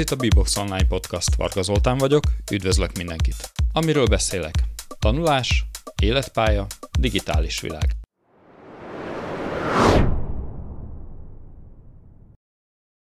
Ez 0.00 0.06
itt 0.12 0.20
a 0.20 0.26
Bbox 0.26 0.56
Online 0.56 0.86
Podcast, 0.86 1.34
Varga 1.34 1.62
Zoltán 1.62 1.98
vagyok, 1.98 2.24
üdvözlök 2.52 2.96
mindenkit. 2.96 3.52
Amiről 3.72 4.06
beszélek? 4.06 4.54
Tanulás, 4.98 5.64
életpálya, 6.02 6.66
digitális 6.98 7.60
világ. 7.60 7.90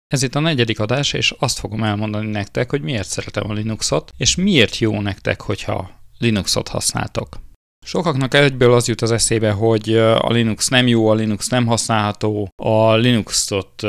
Ez 0.07 0.23
itt 0.23 0.36
a 0.36 0.39
negyedik 0.39 0.79
adás, 0.79 1.14
és 1.14 1.36
azt 1.39 1.59
fogom 1.59 1.83
elmondani 1.83 2.29
nektek, 2.29 2.70
hogy 2.70 2.82
miért 2.82 3.07
szeretem 3.07 3.50
a 3.50 3.54
Linuxot, 3.54 4.13
és 4.18 4.36
miért 4.36 4.77
jó 4.77 5.02
nektek, 5.02 5.41
hogyha 5.41 5.91
Linuxot 6.18 6.68
használtok. 6.68 7.49
Sokaknak 7.86 8.33
egyből 8.33 8.74
az 8.74 8.88
jut 8.88 9.01
az 9.01 9.11
eszébe, 9.11 9.51
hogy 9.51 9.97
a 9.97 10.32
Linux 10.32 10.68
nem 10.68 10.88
jó, 10.88 11.07
a 11.07 11.14
Linux 11.14 11.47
nem 11.50 11.65
használható, 11.65 12.50
a 12.55 12.96
Linuxot 12.96 13.83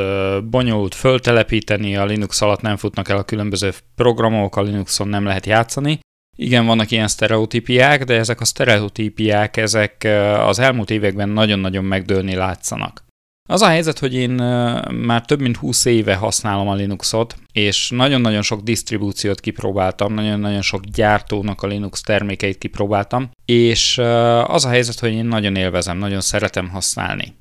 bonyolult 0.51 0.95
föltelepíteni, 0.95 1.97
a 1.97 2.05
Linux 2.05 2.41
alatt 2.41 2.61
nem 2.61 2.77
futnak 2.77 3.09
el 3.09 3.17
a 3.17 3.23
különböző 3.23 3.73
programok, 3.95 4.57
a 4.57 4.63
Linuxon 4.63 5.09
nem 5.09 5.25
lehet 5.25 5.47
játszani. 5.47 5.99
Igen, 6.37 6.67
vannak 6.67 6.91
ilyen 6.91 7.09
sztereotípiák, 7.09 8.05
de 8.05 8.15
ezek 8.15 8.41
a 8.41 8.45
sztereotípiák, 8.45 9.57
ezek 9.57 10.09
az 10.39 10.59
elmúlt 10.59 10.91
években 10.91 11.29
nagyon-nagyon 11.29 11.85
megdőlni 11.85 12.35
látszanak. 12.35 13.05
Az 13.51 13.63
a 13.63 13.67
helyzet, 13.67 13.99
hogy 13.99 14.15
én 14.15 14.31
már 14.91 15.25
több 15.25 15.41
mint 15.41 15.57
20 15.57 15.85
éve 15.85 16.15
használom 16.15 16.69
a 16.69 16.75
Linuxot, 16.75 17.37
és 17.53 17.91
nagyon-nagyon 17.91 18.43
sok 18.43 18.61
disztribúciót 18.61 19.41
kipróbáltam, 19.41 20.15
nagyon-nagyon 20.15 20.63
sok 20.63 20.85
gyártónak 20.85 21.63
a 21.63 21.67
Linux 21.67 22.01
termékeit 22.01 22.59
kipróbáltam, 22.59 23.31
és 23.45 23.99
az 24.45 24.65
a 24.65 24.69
helyzet, 24.69 24.99
hogy 24.99 25.13
én 25.13 25.25
nagyon 25.25 25.57
élvezem, 25.57 25.99
nagyon 25.99 26.21
szeretem 26.21 26.69
használni. 26.69 27.35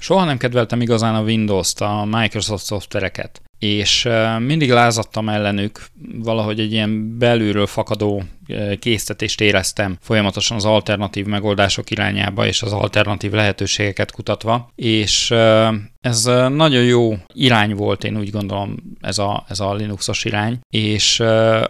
Soha 0.00 0.24
nem 0.24 0.38
kedveltem 0.38 0.80
igazán 0.80 1.14
a 1.14 1.22
Windows-t, 1.22 1.80
a 1.80 2.08
Microsoft 2.10 2.64
szoftvereket, 2.64 3.42
és 3.58 4.08
mindig 4.38 4.70
lázadtam 4.70 5.28
ellenük, 5.28 5.86
valahogy 6.14 6.60
egy 6.60 6.72
ilyen 6.72 7.18
belülről 7.18 7.66
fakadó 7.66 8.22
késztetést 8.78 9.40
éreztem 9.40 9.96
folyamatosan 10.00 10.56
az 10.56 10.64
alternatív 10.64 11.26
megoldások 11.26 11.90
irányába 11.90 12.46
és 12.46 12.62
az 12.62 12.72
alternatív 12.72 13.32
lehetőségeket 13.32 14.10
kutatva, 14.10 14.70
és 14.74 15.30
ez 16.00 16.24
nagyon 16.48 16.84
jó 16.84 17.14
irány 17.34 17.74
volt, 17.74 18.04
én 18.04 18.18
úgy 18.18 18.30
gondolom, 18.30 18.76
ez 19.00 19.18
a, 19.18 19.44
ez 19.48 19.60
a 19.60 19.74
Linuxos 19.74 20.24
irány, 20.24 20.60
és 20.70 21.20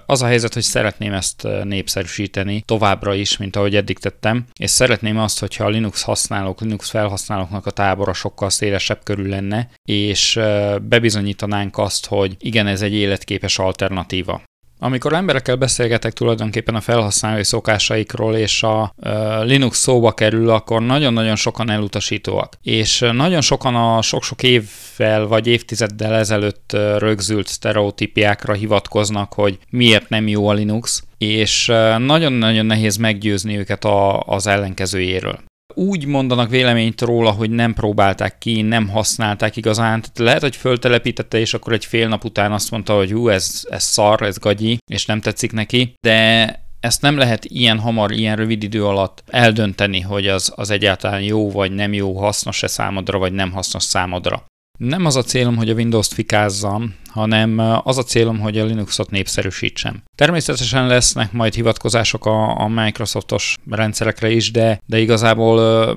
az 0.07 0.23
a 0.23 0.27
helyzet, 0.27 0.55
hogy 0.55 0.63
szeretném 0.63 1.13
ezt 1.13 1.49
népszerűsíteni 1.65 2.63
továbbra 2.67 3.15
is, 3.15 3.37
mint 3.37 3.57
ahogy 3.57 3.77
eddig 3.77 3.99
tettem, 3.99 4.45
és 4.59 4.71
szeretném 4.71 5.19
azt, 5.19 5.41
hogyha 5.41 5.65
a 5.65 5.69
Linux 5.69 6.03
használók, 6.03 6.61
Linux 6.61 6.91
felhasználóknak 6.91 7.67
a 7.67 7.71
tábora 7.71 8.13
sokkal 8.13 8.51
szélesebb 8.51 9.01
körül 9.03 9.29
lenne, 9.29 9.71
és 9.89 10.41
bebizonyítanánk 10.83 11.79
azt, 11.79 12.07
hogy 12.07 12.37
igen, 12.39 12.67
ez 12.67 12.83
egy 12.83 12.95
életképes 12.95 13.59
alternatíva. 13.59 14.43
Amikor 14.85 15.13
emberekkel 15.13 15.57
beszélgetek 15.57 16.13
tulajdonképpen 16.13 16.75
a 16.75 16.81
felhasználói 16.81 17.45
szokásaikról, 17.45 18.37
és 18.37 18.63
a 18.63 18.95
Linux 19.43 19.79
szóba 19.79 20.13
kerül, 20.13 20.51
akkor 20.51 20.83
nagyon-nagyon 20.83 21.37
sokan 21.37 21.71
elutasítóak. 21.71 22.57
És 22.63 23.05
nagyon 23.13 23.41
sokan 23.41 23.75
a 23.75 24.03
sok-sok 24.03 24.43
évvel 24.43 25.27
vagy 25.27 25.47
évtizeddel 25.47 26.15
ezelőtt 26.15 26.73
rögzült 26.99 27.47
sztereotípiákra 27.47 28.53
hivatkoznak, 28.53 29.33
hogy 29.33 29.59
miért 29.71 30.09
nem 30.09 30.29
jó 30.29 30.49
a 30.49 30.53
Linux, 30.53 31.03
és 31.19 31.67
nagyon-nagyon 31.99 32.67
nehéz 32.67 32.97
meggyőzni 32.97 33.59
őket 33.59 33.85
a, 33.85 34.21
az 34.21 34.47
ellenkezőjéről 34.47 35.41
úgy 35.75 36.07
mondanak 36.07 36.51
véleményt 36.51 37.01
róla, 37.01 37.31
hogy 37.31 37.51
nem 37.51 37.75
próbálták 37.75 38.39
ki, 38.39 38.63
nem 38.63 38.89
használták 38.89 39.57
igazán. 39.57 40.01
Tehát 40.01 40.19
lehet, 40.19 40.41
hogy 40.41 40.57
föltelepítette, 40.57 41.39
és 41.39 41.55
akkor 41.55 41.73
egy 41.73 41.85
fél 41.85 42.09
nap 42.09 42.25
után 42.25 42.53
azt 42.53 42.71
mondta, 42.71 42.97
hogy 42.97 43.13
hú, 43.13 43.29
ez, 43.29 43.63
ez 43.71 43.83
szar, 43.83 44.23
ez 44.23 44.39
gagyi, 44.39 44.79
és 44.87 45.07
nem 45.07 45.21
tetszik 45.21 45.53
neki, 45.53 45.95
de 46.07 46.61
ezt 46.81 47.03
nem 47.03 47.17
lehet 47.17 47.45
ilyen 47.45 47.79
hamar, 47.79 48.13
ilyen 48.13 48.37
rövid 48.37 48.63
idő 48.63 48.87
alatt 48.87 49.23
eldönteni, 49.27 50.01
hogy 50.01 50.29
az, 50.29 50.53
az 50.57 50.71
egyáltalán 50.71 51.23
jó 51.23 51.51
vagy 51.51 51.73
nem 51.73 51.93
jó, 51.93 52.19
hasznos-e 52.19 52.67
számodra, 52.67 53.19
vagy 53.19 53.33
nem 53.33 53.53
hasznos 53.53 53.83
számodra. 53.83 54.45
Nem 54.85 55.07
az 55.07 55.17
a 55.17 55.23
célom, 55.23 55.57
hogy 55.57 55.71
a 55.71 55.75
Windows-t 55.75 56.13
fikázzam, 56.13 56.95
hanem 57.07 57.59
az 57.85 57.99
a 57.99 58.03
célom, 58.03 58.39
hogy 58.39 58.59
a 58.59 58.65
Linuxot 58.65 59.11
népszerűsítsem. 59.11 60.03
Természetesen 60.17 60.87
lesznek 60.87 61.33
majd 61.33 61.55
hivatkozások 61.55 62.27
a, 62.27 62.61
a 62.61 62.69
Microsoftos 62.69 63.57
rendszerekre 63.71 64.31
is, 64.31 64.51
de, 64.51 64.81
de 64.87 64.99
igazából 64.99 65.95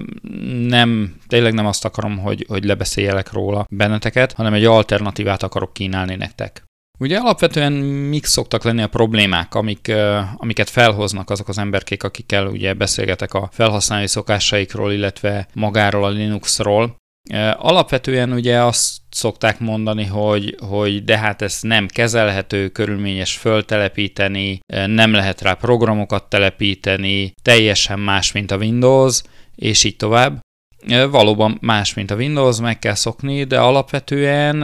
nem, 0.68 1.16
tényleg 1.28 1.54
nem 1.54 1.66
azt 1.66 1.86
akarom, 1.86 2.18
hogy, 2.18 2.46
hogy 2.48 2.64
lebeszéljelek 2.64 3.32
róla 3.32 3.66
benneteket, 3.70 4.34
hanem 4.34 4.54
egy 4.54 4.66
alternatívát 4.66 5.44
akarok 5.44 5.74
kínálni 5.74 6.16
nektek. 6.16 6.64
Ugye 7.00 7.18
alapvetően 7.18 7.72
mik 7.74 8.26
szoktak 8.26 8.64
lenni 8.64 8.82
a 8.82 8.88
problémák, 8.88 9.56
amik, 9.56 9.92
amiket 10.36 10.70
felhoznak 10.70 11.30
azok 11.30 11.48
az 11.48 11.58
emberkék, 11.58 12.04
akikkel 12.04 12.48
ugye 12.48 12.74
beszélgetek 12.74 13.34
a 13.34 13.50
felhasználói 13.52 14.08
szokásaikról, 14.08 14.92
illetve 14.92 15.48
magáról 15.54 16.04
a 16.04 16.10
Linuxról. 16.10 16.96
Alapvetően 17.58 18.32
ugye 18.32 18.64
azt 18.64 18.98
szokták 19.10 19.60
mondani, 19.60 20.06
hogy, 20.06 20.58
hogy 20.60 21.04
de 21.04 21.18
hát 21.18 21.42
ez 21.42 21.58
nem 21.62 21.88
kezelhető, 21.88 22.70
körülményes 22.70 23.38
föltelepíteni, 23.38 24.60
nem 24.86 25.12
lehet 25.12 25.42
rá 25.42 25.54
programokat 25.54 26.30
telepíteni, 26.30 27.34
teljesen 27.42 28.00
más, 28.00 28.32
mint 28.32 28.52
a 28.52 28.58
Windows, 28.58 29.22
és 29.56 29.84
így 29.84 29.96
tovább. 29.96 30.40
Valóban 31.10 31.58
más, 31.62 31.94
mint 31.94 32.12
a 32.12 32.16
Windows, 32.16 32.60
meg 32.60 32.80
kell 32.80 32.94
szokni, 32.94 33.44
de 33.44 33.60
alapvetően 33.60 34.62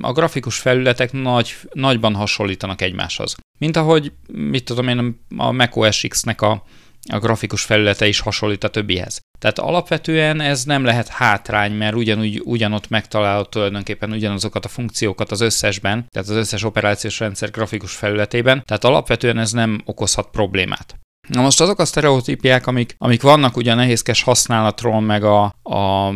a 0.00 0.12
grafikus 0.12 0.58
felületek 0.58 1.12
nagy, 1.12 1.54
nagyban 1.72 2.14
hasonlítanak 2.14 2.82
egymáshoz. 2.82 3.34
Mint 3.58 3.76
ahogy, 3.76 4.12
mit 4.32 4.64
tudom 4.64 4.88
én, 4.88 5.24
a 5.36 5.52
macOS 5.52 6.04
X-nek 6.08 6.40
a, 6.42 6.64
a 7.12 7.18
grafikus 7.18 7.62
felülete 7.62 8.06
is 8.06 8.20
hasonlít 8.20 8.64
a 8.64 8.68
többihez. 8.68 9.20
Tehát 9.38 9.58
alapvetően 9.58 10.40
ez 10.40 10.64
nem 10.64 10.84
lehet 10.84 11.08
hátrány, 11.08 11.72
mert 11.72 11.94
ugyanúgy 11.94 12.40
ugyanott 12.44 12.88
megtalálod 12.88 13.48
tulajdonképpen 13.48 14.12
ugyanazokat 14.12 14.64
a 14.64 14.68
funkciókat 14.68 15.30
az 15.30 15.40
összesben, 15.40 16.06
tehát 16.10 16.28
az 16.28 16.36
összes 16.36 16.64
operációs 16.64 17.18
rendszer 17.18 17.50
grafikus 17.50 17.94
felületében, 17.94 18.62
tehát 18.64 18.84
alapvetően 18.84 19.38
ez 19.38 19.52
nem 19.52 19.80
okozhat 19.84 20.28
problémát. 20.30 20.98
Na 21.28 21.42
most 21.42 21.60
azok 21.60 21.78
a 21.78 21.84
sztereotípiák, 21.84 22.66
amik, 22.66 22.94
amik 22.98 23.22
vannak 23.22 23.56
ugye 23.56 23.72
a 23.72 23.74
nehézkes 23.74 24.22
használatról, 24.22 25.00
meg 25.00 25.24
a, 25.24 25.54
a 25.62 26.10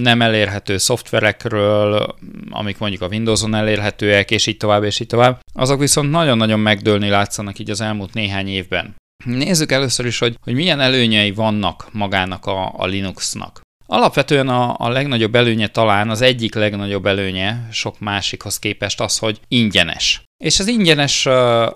nem 0.00 0.22
elérhető 0.22 0.76
szoftverekről, 0.76 2.14
amik 2.50 2.78
mondjuk 2.78 3.02
a 3.02 3.08
Windows-on 3.08 3.54
elérhetőek, 3.54 4.30
és 4.30 4.46
így 4.46 4.56
tovább, 4.56 4.84
és 4.84 5.00
így 5.00 5.06
tovább, 5.06 5.40
azok 5.52 5.78
viszont 5.78 6.10
nagyon-nagyon 6.10 6.60
megdőlni 6.60 7.08
látszanak 7.08 7.58
így 7.58 7.70
az 7.70 7.80
elmúlt 7.80 8.14
néhány 8.14 8.48
évben. 8.48 8.94
Nézzük 9.24 9.72
először 9.72 10.06
is, 10.06 10.18
hogy, 10.18 10.36
hogy 10.40 10.54
milyen 10.54 10.80
előnyei 10.80 11.32
vannak 11.32 11.88
magának 11.92 12.46
a, 12.46 12.72
a 12.76 12.86
Linuxnak. 12.86 13.60
Alapvetően 13.86 14.48
a, 14.48 14.74
a 14.78 14.88
legnagyobb 14.88 15.34
előnye 15.34 15.68
talán 15.68 16.10
az 16.10 16.20
egyik 16.20 16.54
legnagyobb 16.54 17.06
előnye 17.06 17.68
sok 17.72 17.98
másikhoz 17.98 18.58
képest 18.58 19.00
az, 19.00 19.18
hogy 19.18 19.40
ingyenes. 19.48 20.22
És 20.44 20.58
az 20.58 20.66
ingyenes 20.66 21.26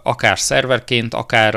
akár 0.03 0.39
szerverként, 0.39 1.15
akár 1.15 1.55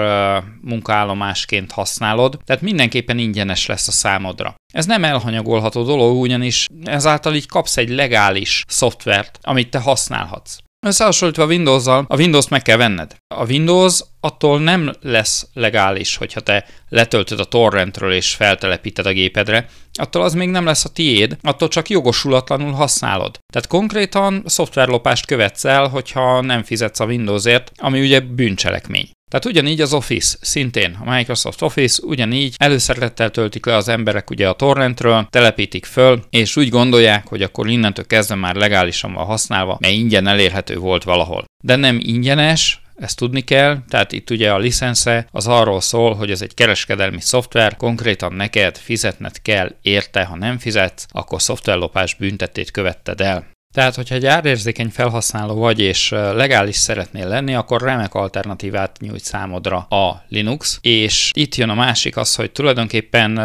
munkaállomásként 0.61 1.71
használod, 1.71 2.39
tehát 2.45 2.61
mindenképpen 2.61 3.17
ingyenes 3.17 3.65
lesz 3.65 3.87
a 3.87 3.91
számodra. 3.91 4.55
Ez 4.73 4.85
nem 4.85 5.03
elhanyagolható 5.03 5.83
dolog, 5.83 6.17
ugyanis 6.17 6.67
ezáltal 6.83 7.35
így 7.35 7.47
kapsz 7.47 7.77
egy 7.77 7.89
legális 7.89 8.63
szoftvert, 8.67 9.39
amit 9.41 9.69
te 9.69 9.79
használhatsz. 9.79 10.57
Összehasonlítva 10.85 11.43
a 11.43 11.47
Windows-zal, 11.47 12.05
a 12.07 12.15
Windows-t 12.15 12.49
meg 12.49 12.61
kell 12.61 12.77
venned. 12.77 13.15
A 13.35 13.45
Windows 13.45 14.03
attól 14.19 14.59
nem 14.59 14.93
lesz 15.01 15.47
legális, 15.53 16.15
hogyha 16.15 16.39
te 16.39 16.65
letöltöd 16.89 17.39
a 17.39 17.45
torrentről 17.45 18.13
és 18.13 18.33
feltelepíted 18.33 19.05
a 19.05 19.11
gépedre, 19.11 19.65
attól 19.93 20.23
az 20.23 20.33
még 20.33 20.49
nem 20.49 20.65
lesz 20.65 20.85
a 20.85 20.89
tiéd, 20.89 21.37
attól 21.41 21.67
csak 21.67 21.89
jogosulatlanul 21.89 22.71
használod. 22.71 23.39
Tehát 23.53 23.67
konkrétan 23.67 24.43
szoftverlopást 24.45 25.25
követsz 25.25 25.65
el, 25.65 25.87
hogyha 25.87 26.41
nem 26.41 26.63
fizetsz 26.63 26.99
a 26.99 27.05
Windowsért, 27.05 27.71
ami 27.75 28.01
ugye 28.01 28.19
bűncselekmény. 28.19 29.09
Tehát 29.33 29.47
ugyanígy 29.47 29.81
az 29.81 29.93
Office, 29.93 30.37
szintén 30.41 30.97
a 31.05 31.15
Microsoft 31.15 31.61
Office, 31.61 32.01
ugyanígy 32.05 32.55
előszeretettel 32.57 33.29
töltik 33.29 33.65
le 33.65 33.75
az 33.75 33.87
emberek 33.87 34.29
ugye 34.29 34.49
a 34.49 34.53
torrentről, 34.53 35.27
telepítik 35.29 35.85
föl, 35.85 36.23
és 36.29 36.55
úgy 36.55 36.69
gondolják, 36.69 37.27
hogy 37.27 37.41
akkor 37.41 37.69
innentől 37.69 38.05
kezdve 38.05 38.35
már 38.35 38.55
legálisan 38.55 39.13
van 39.13 39.25
használva, 39.25 39.77
mert 39.79 39.93
ingyen 39.93 40.27
elérhető 40.27 40.77
volt 40.77 41.03
valahol. 41.03 41.45
De 41.63 41.75
nem 41.75 41.99
ingyenes, 42.01 42.81
ezt 42.95 43.17
tudni 43.17 43.41
kell, 43.41 43.77
tehát 43.89 44.11
itt 44.11 44.29
ugye 44.29 44.51
a 44.51 44.57
licensze 44.57 45.27
az 45.31 45.47
arról 45.47 45.81
szól, 45.81 46.13
hogy 46.13 46.31
ez 46.31 46.41
egy 46.41 46.53
kereskedelmi 46.53 47.21
szoftver, 47.21 47.77
konkrétan 47.77 48.33
neked 48.33 48.77
fizetned 48.77 49.41
kell 49.41 49.75
érte, 49.81 50.23
ha 50.23 50.35
nem 50.35 50.57
fizetsz, 50.57 51.05
akkor 51.09 51.41
szoftverlopás 51.41 52.13
büntetét 52.15 52.71
követted 52.71 53.21
el. 53.21 53.52
Tehát, 53.73 53.95
hogyha 53.95 54.15
egy 54.15 54.25
árérzékeny 54.25 54.89
felhasználó 54.89 55.55
vagy 55.55 55.79
és 55.79 56.09
legális 56.09 56.75
szeretnél 56.75 57.27
lenni, 57.27 57.55
akkor 57.55 57.81
remek 57.81 58.13
alternatívát 58.13 58.97
nyújt 58.99 59.23
számodra 59.23 59.77
a 59.77 60.23
Linux, 60.29 60.77
és 60.81 61.31
itt 61.33 61.55
jön 61.55 61.69
a 61.69 61.73
másik 61.73 62.17
az, 62.17 62.35
hogy 62.35 62.51
tulajdonképpen 62.51 63.37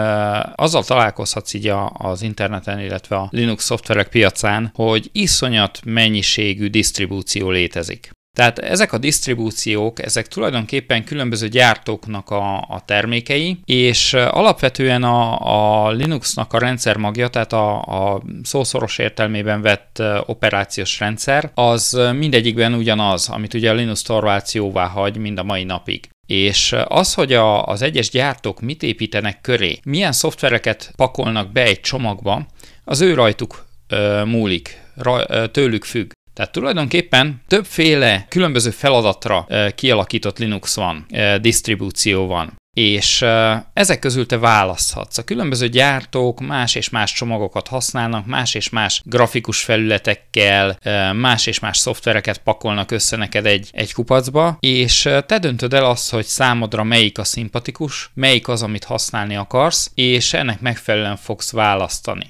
azzal 0.54 0.84
találkozhatsz 0.84 1.54
így 1.54 1.72
az 1.92 2.22
interneten, 2.22 2.80
illetve 2.80 3.16
a 3.16 3.28
Linux 3.30 3.64
szoftverek 3.64 4.08
piacán, 4.08 4.70
hogy 4.75 5.08
iszonyat 5.12 5.80
mennyiségű 5.84 6.66
disztribúció 6.66 7.50
létezik. 7.50 8.16
Tehát 8.38 8.58
ezek 8.58 8.93
a 8.93 8.99
disztribúciók, 8.99 10.02
ezek 10.02 10.29
tulajdonképpen 10.29 11.05
különböző 11.05 11.49
gyártóknak 11.49 12.31
a, 12.31 12.56
a 12.58 12.82
termékei, 12.85 13.58
és 13.64 14.14
alapvetően 14.14 15.02
a, 15.02 15.38
a 15.87 15.90
Linuxnak 15.90 16.52
a 16.52 16.58
rendszer 16.58 16.96
magja, 16.96 17.29
tehát 17.29 17.52
a, 17.52 17.81
a 17.81 18.23
szószoros 18.43 18.99
értelmében 18.99 19.62
vett 19.62 20.02
operációs 20.26 20.99
rendszer, 20.99 21.50
az 21.55 22.00
mindegyikben 22.17 22.75
ugyanaz, 22.75 23.29
amit 23.29 23.55
ugye 23.55 23.70
a 23.70 23.75
Linux 23.75 24.02
Torvalds 24.02 24.55
jóvá 24.55 24.87
hagy 24.87 25.17
mind 25.17 25.38
a 25.38 25.43
mai 25.43 25.64
napig. 25.64 26.08
És 26.26 26.75
az, 26.88 27.14
hogy 27.14 27.32
a, 27.32 27.67
az 27.67 27.82
egyes 27.82 28.11
gyártók 28.11 28.61
mit 28.61 28.82
építenek 28.82 29.40
köré, 29.40 29.79
milyen 29.85 30.12
szoftvereket 30.12 30.93
pakolnak 30.96 31.52
be 31.52 31.62
egy 31.62 31.81
csomagba, 31.81 32.46
az 32.85 33.00
ő 33.00 33.14
rajtuk 33.14 33.67
ö, 33.88 34.25
múlik, 34.25 34.82
raj, 34.96 35.25
tőlük 35.50 35.85
függ. 35.85 36.11
Tehát 36.38 36.52
tulajdonképpen 36.52 37.43
többféle 37.49 38.26
különböző 38.29 38.70
feladatra 38.70 39.46
kialakított 39.75 40.38
Linux 40.38 40.75
van, 40.75 41.06
disztribúció 41.40 42.26
van 42.26 42.56
és 42.79 43.25
ezek 43.73 43.99
közül 43.99 44.26
te 44.26 44.38
választhatsz. 44.38 45.19
A 45.19 45.25
különböző 45.25 45.69
gyártók 45.69 46.40
más 46.40 46.75
és 46.75 46.88
más 46.88 47.12
csomagokat 47.12 47.69
használnak, 47.69 48.26
más 48.26 48.55
és 48.55 48.69
más 48.69 49.02
grafikus 49.05 49.62
felületekkel, 49.62 50.79
más 51.12 51.46
és 51.46 51.58
más 51.58 51.79
szoftvereket 51.79 52.38
pakolnak 52.38 52.90
össze 52.90 53.17
neked 53.17 53.46
egy, 53.46 53.69
egy 53.73 53.93
kupacba, 53.93 54.56
és 54.61 55.08
te 55.26 55.38
döntöd 55.38 55.75
el 55.75 55.85
azt, 55.85 56.11
hogy 56.11 56.25
számodra 56.25 56.85
melyik 56.85 57.19
a 57.19 57.25
szimpatikus, 57.25 58.11
melyik 58.14 58.49
az, 58.49 58.62
amit 58.62 58.85
használni 58.85 59.37
akarsz, 59.37 59.90
és 59.94 60.32
ennek 60.32 60.61
megfelelően 60.61 61.17
fogsz 61.17 61.52
választani. 61.52 62.29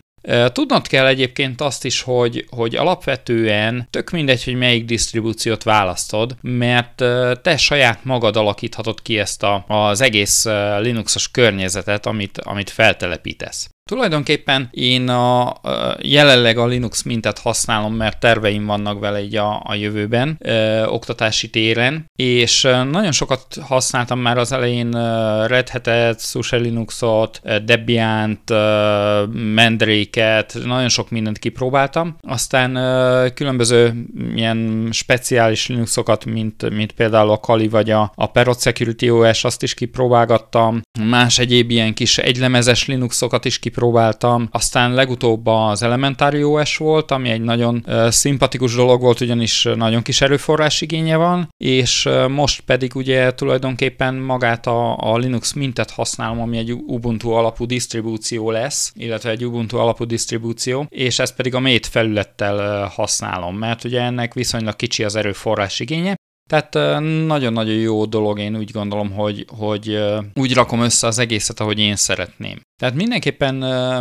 Tudnod 0.53 0.87
kell 0.87 1.07
egyébként 1.07 1.61
azt 1.61 1.85
is, 1.85 2.03
hogy, 2.03 2.47
hogy 2.51 2.77
alapvetően 2.77 3.89
tök 3.91 4.11
mindegy, 4.11 4.45
hogy 4.45 4.55
melyik 4.55 4.85
disztribúciót 4.85 5.63
választod, 5.63 6.37
mert 6.41 6.95
te 7.43 7.57
saját 7.57 8.05
magad 8.05 8.37
alakíthatod 8.37 9.03
ki 9.03 9.19
ezt 9.19 9.43
a, 9.43 9.65
az 9.69 10.01
egész 10.01 10.45
Linuxos 10.79 11.31
környezetet, 11.31 12.07
amit, 12.07 12.39
amit 12.39 12.71
feltelepítesz. 12.71 13.69
Tulajdonképpen 13.89 14.69
én 14.71 15.09
a, 15.09 15.49
a 15.49 15.97
jelenleg 16.03 16.59
a 16.59 16.67
Linux 16.67 17.03
mintet 17.03 17.39
használom, 17.39 17.95
mert 17.95 18.21
terveim 18.21 18.67
vannak 18.67 19.01
vele 19.01 19.23
így 19.23 19.37
a, 19.37 19.63
a 19.65 19.75
jövőben, 19.75 20.37
ö, 20.39 20.85
oktatási 20.87 21.51
téren, 21.51 22.11
és 22.17 22.63
nagyon 22.63 23.13
sokat 23.13 23.47
használtam 23.61 24.21
már 24.21 24.39
az 24.39 24.53
elején 24.53 24.91
Red 25.47 25.69
Hat-et, 25.69 26.21
SUSE 26.21 26.57
Linuxot, 26.57 27.41
Debian-t, 27.65 28.51
Mandrake-et, 29.55 30.55
nagyon 30.65 30.89
sok 30.89 31.11
mindent 31.11 31.39
kipróbáltam. 31.39 32.17
Aztán 32.21 32.77
ö, 32.77 33.27
különböző 33.35 34.07
ilyen 34.35 34.89
speciális 34.93 35.67
Linuxokat, 35.67 36.25
mint, 36.25 36.71
mint 36.71 36.93
például 36.93 37.31
a 37.31 37.39
Kali 37.39 37.69
vagy 37.69 37.91
a, 37.91 38.13
a 38.15 38.27
Perot 38.27 38.61
Security 38.61 39.11
OS, 39.11 39.45
azt 39.45 39.63
is 39.63 39.75
kipróbálgattam. 39.75 40.81
Más 41.05 41.39
egyéb 41.39 41.71
ilyen 41.71 41.95
kis 41.95 42.19
egylemezes 42.19 42.87
Linuxokat 42.87 43.45
is 43.45 43.59
kipróbáltam, 43.59 44.49
aztán 44.51 44.95
legutóbb 44.95 45.47
az 45.47 45.83
Elementary 45.83 46.43
OS 46.43 46.77
volt, 46.77 47.11
ami 47.11 47.29
egy 47.29 47.41
nagyon 47.41 47.85
uh, 47.87 48.09
szimpatikus 48.09 48.75
dolog 48.75 49.01
volt, 49.01 49.21
ugyanis 49.21 49.69
nagyon 49.75 50.03
kis 50.03 50.21
erőforrás 50.21 50.81
igénye 50.81 51.17
van, 51.17 51.49
és 51.57 52.05
uh, 52.05 52.29
most 52.29 52.61
pedig 52.61 52.95
ugye 52.95 53.35
tulajdonképpen 53.35 54.15
magát 54.15 54.67
a, 54.67 54.97
a 54.97 55.17
Linux 55.17 55.53
mintet 55.53 55.91
használom, 55.91 56.41
ami 56.41 56.57
egy 56.57 56.73
Ubuntu 56.73 57.31
alapú 57.31 57.67
disztribúció 57.67 58.51
lesz, 58.51 58.93
illetve 58.97 59.31
egy 59.31 59.45
Ubuntu 59.45 59.77
alapú 59.77 60.05
disztribúció, 60.05 60.87
és 60.89 61.19
ezt 61.19 61.37
pedig 61.37 61.55
a 61.55 61.61
Mate 61.61 61.89
felülettel 61.91 62.85
uh, 62.85 62.93
használom, 62.93 63.57
mert 63.57 63.85
ugye 63.85 64.01
ennek 64.01 64.35
viszonylag 64.35 64.77
kicsi 64.77 65.05
az 65.05 65.17
erőforrás 65.17 65.81
igénye, 65.81 66.17
tehát 66.49 67.01
nagyon-nagyon 67.27 67.75
jó 67.75 68.05
dolog, 68.05 68.39
én 68.39 68.57
úgy 68.57 68.71
gondolom, 68.71 69.11
hogy, 69.11 69.47
hogy 69.59 69.99
úgy 70.35 70.55
rakom 70.55 70.81
össze 70.81 71.07
az 71.07 71.19
egészet, 71.19 71.61
ahogy 71.61 71.79
én 71.79 71.97
szeretném. 71.97 72.61
Tehát 72.79 72.95
mindenképpen, 72.95 73.55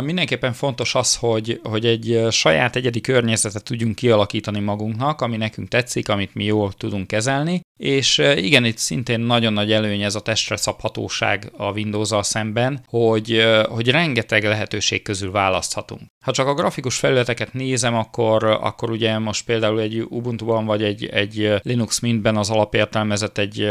mindenképpen 0.04 0.52
fontos 0.52 0.94
az, 0.94 1.16
hogy, 1.16 1.60
hogy 1.62 1.86
egy 1.86 2.26
saját 2.30 2.76
egyedi 2.76 3.00
környezetet 3.00 3.64
tudjunk 3.64 3.94
kialakítani 3.94 4.60
magunknak, 4.60 5.20
ami 5.20 5.36
nekünk 5.36 5.68
tetszik, 5.68 6.08
amit 6.08 6.34
mi 6.34 6.44
jól 6.44 6.72
tudunk 6.72 7.06
kezelni, 7.06 7.60
és 7.76 8.18
igen, 8.18 8.64
itt 8.64 8.76
szintén 8.76 9.20
nagyon 9.20 9.52
nagy 9.52 9.72
előny 9.72 10.02
ez 10.02 10.14
a 10.14 10.20
testre 10.20 10.56
szabhatóság 10.56 11.52
a 11.56 11.72
windows 11.72 12.26
szemben, 12.26 12.80
hogy, 12.86 13.44
hogy 13.68 13.90
rengeteg 13.90 14.44
lehetőség 14.44 15.02
közül 15.02 15.30
választhatunk. 15.30 16.02
Ha 16.24 16.32
csak 16.32 16.46
a 16.46 16.54
grafikus 16.54 16.98
felületeket 16.98 17.52
nézem, 17.52 17.94
akkor, 17.94 18.44
akkor 18.44 18.90
ugye 18.90 19.18
most 19.18 19.44
például 19.44 19.80
egy 19.80 20.00
Ubuntu-ban 20.08 20.64
vagy 20.64 20.82
egy, 20.82 21.06
egy 21.06 21.54
Linux 21.62 22.00
Mintben 22.00 22.36
az 22.36 22.50
alapértelmezett 22.50 23.38
egy 23.38 23.70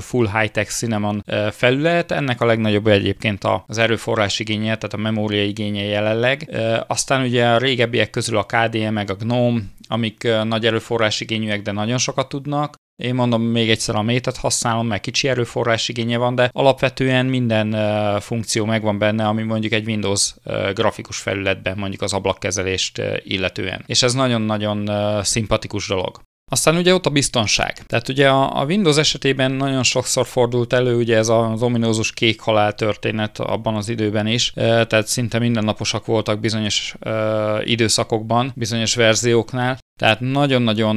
full 0.00 0.28
high-tech 0.38 0.70
Cinnamon 0.70 1.24
felület, 1.50 2.10
ennek 2.10 2.40
a 2.40 2.46
legnagyobb 2.46 2.86
egyébként 2.86 3.44
az 3.66 3.78
erőforrás 3.92 4.38
igénye, 4.38 4.76
tehát 4.76 4.92
a 4.92 4.96
memória 4.96 5.44
igénye 5.44 5.82
jelenleg. 5.82 6.56
Aztán 6.86 7.22
ugye 7.22 7.48
a 7.48 7.58
régebbiek 7.58 8.10
közül 8.10 8.36
a 8.36 8.46
KDE 8.46 8.90
meg 8.90 9.10
a 9.10 9.14
GNOME, 9.14 9.60
amik 9.88 10.28
nagy 10.44 10.66
erőforrás 10.66 11.20
igényűek, 11.20 11.62
de 11.62 11.72
nagyon 11.72 11.98
sokat 11.98 12.28
tudnak. 12.28 12.74
Én 13.02 13.14
mondom, 13.14 13.42
még 13.42 13.70
egyszer 13.70 13.94
a 13.94 14.02
métet 14.02 14.36
használom, 14.36 14.86
mert 14.86 15.02
kicsi 15.02 15.28
erőforrás 15.28 15.88
igénye 15.88 16.16
van, 16.16 16.34
de 16.34 16.50
alapvetően 16.52 17.26
minden 17.26 17.74
uh, 17.74 18.20
funkció 18.20 18.64
megvan 18.64 18.98
benne, 18.98 19.26
ami 19.26 19.42
mondjuk 19.42 19.72
egy 19.72 19.86
Windows 19.86 20.34
uh, 20.44 20.72
grafikus 20.72 21.18
felületben, 21.18 21.78
mondjuk 21.78 22.02
az 22.02 22.12
ablakkezelést 22.12 22.98
uh, 22.98 23.16
illetően. 23.22 23.82
És 23.86 24.02
ez 24.02 24.14
nagyon-nagyon 24.14 24.90
szimpatikus 25.24 25.88
dolog. 25.88 26.20
Aztán 26.52 26.76
ugye 26.76 26.94
ott 26.94 27.06
a 27.06 27.10
biztonság. 27.10 27.86
Tehát 27.86 28.08
ugye 28.08 28.28
a, 28.28 28.60
a 28.60 28.64
Windows 28.64 28.96
esetében 28.96 29.52
nagyon 29.52 29.82
sokszor 29.82 30.26
fordult 30.26 30.72
elő 30.72 30.96
ugye 30.96 31.16
ez 31.16 31.28
az 31.28 31.62
ominózus 31.62 32.12
kék 32.12 32.40
halál 32.40 32.74
történet 32.74 33.38
abban 33.38 33.74
az 33.74 33.88
időben 33.88 34.26
is, 34.26 34.52
tehát 34.54 35.06
szinte 35.06 35.38
mindennaposak 35.38 36.06
voltak 36.06 36.40
bizonyos 36.40 36.94
időszakokban, 37.64 38.52
bizonyos 38.54 38.94
verzióknál, 38.94 39.78
tehát 39.98 40.20
nagyon-nagyon 40.20 40.96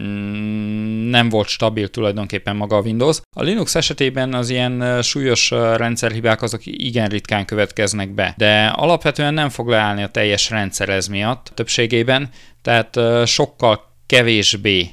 mm, 0.00 1.10
nem 1.10 1.28
volt 1.28 1.48
stabil 1.48 1.88
tulajdonképpen 1.88 2.56
maga 2.56 2.76
a 2.76 2.82
Windows. 2.82 3.20
A 3.36 3.42
Linux 3.42 3.74
esetében 3.74 4.34
az 4.34 4.50
ilyen 4.50 5.02
súlyos 5.02 5.50
rendszerhibák 5.50 6.42
azok 6.42 6.60
igen 6.64 7.08
ritkán 7.08 7.44
következnek 7.44 8.14
be, 8.14 8.34
de 8.36 8.66
alapvetően 8.66 9.34
nem 9.34 9.48
fog 9.48 9.68
leállni 9.68 10.02
a 10.02 10.08
teljes 10.08 10.50
rendszer 10.50 10.88
ez 10.88 11.06
miatt 11.06 11.50
többségében, 11.54 12.28
tehát 12.62 12.98
sokkal 13.26 13.86
kevésbé 14.08 14.90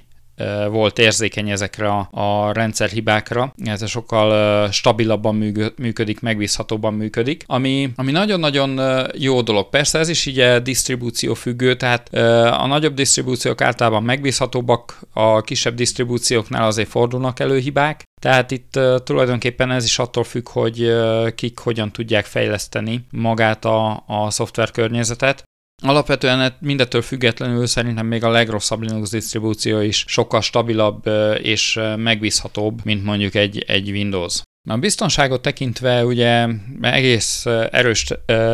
volt 0.70 1.00
érzékeny 1.00 1.50
ezekre 1.50 1.88
a, 1.88 2.10
a 2.12 2.52
rendszerhibákra, 2.54 3.54
ez 3.64 3.90
sokkal 3.90 4.72
stabilabban 4.72 5.36
működik, 5.78 6.20
megbízhatóban 6.20 6.94
működik, 6.94 7.44
ami, 7.48 7.92
ami 7.96 8.12
nagyon-nagyon 8.12 8.80
jó 9.18 9.42
dolog. 9.42 9.70
Persze 9.70 10.00
ez 10.00 10.10
is 10.10 10.26
ugye 10.26 10.60
disztribúció 10.60 11.34
függő, 11.34 11.76
tehát 11.76 12.14
a 12.54 12.68
nagyobb 12.68 12.94
disztribúciók 12.94 13.62
általában 13.62 14.04
megbízhatóbbak, 14.04 15.00
a 15.14 15.42
kisebb 15.42 15.76
disztribúcióknál 15.76 16.66
azért 16.66 16.90
fordulnak 16.90 17.40
elő 17.40 17.58
hibák, 17.58 18.04
tehát 18.22 18.52
itt 18.52 18.76
uh, 18.78 19.04
tulajdonképpen 19.04 19.72
ez 19.72 19.84
is 19.84 20.00
attól 20.00 20.24
függ, 20.24 20.50
hogy 20.50 20.82
uh, 20.82 21.30
kik 21.30 21.60
hogyan 21.60 21.92
tudják 21.92 22.26
fejleszteni 22.26 23.06
magát 23.12 23.66
a, 23.66 24.04
a 24.08 24.30
szoftver 24.30 24.72
környezetet. 24.72 25.44
Alapvetően 25.84 26.58
mindettől 26.60 27.02
függetlenül 27.02 27.66
szerintem 27.66 28.06
még 28.06 28.24
a 28.24 28.30
legrosszabb 28.30 28.82
Linux 28.82 29.10
disztribúció 29.10 29.80
is 29.80 30.06
sokkal 30.08 30.42
stabilabb 30.42 31.08
és 31.42 31.80
megbízhatóbb, 31.96 32.80
mint 32.84 33.04
mondjuk 33.04 33.36
egy, 33.36 33.60
egy 33.68 33.90
Windows. 33.90 34.42
A 34.68 34.78
biztonságot 34.78 35.42
tekintve 35.42 36.06
ugye 36.06 36.48
egész 36.82 37.46
erős 37.72 38.06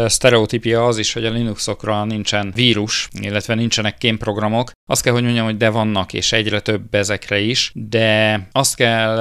sztereotípia 0.06 0.86
az 0.86 0.98
is, 0.98 1.14
hogy 1.14 1.26
a 1.26 1.32
Linuxokra 1.32 2.06
nincsen 2.06 2.52
vírus, 2.56 3.10
illetve 3.20 3.56
nincsenek 3.56 3.98
kémprogramok. 3.98 4.72
Azt 4.90 5.02
kell, 5.02 5.14
hogy 5.14 5.24
mondjam, 5.24 5.46
hogy 5.46 5.58
de 5.58 5.70
vannak, 5.70 6.14
és 6.14 6.32
egyre 6.32 6.60
több 6.60 6.94
ezekre 6.94 7.40
is, 7.40 7.72
de 7.74 8.40
azt 8.52 8.76
kell, 8.76 9.18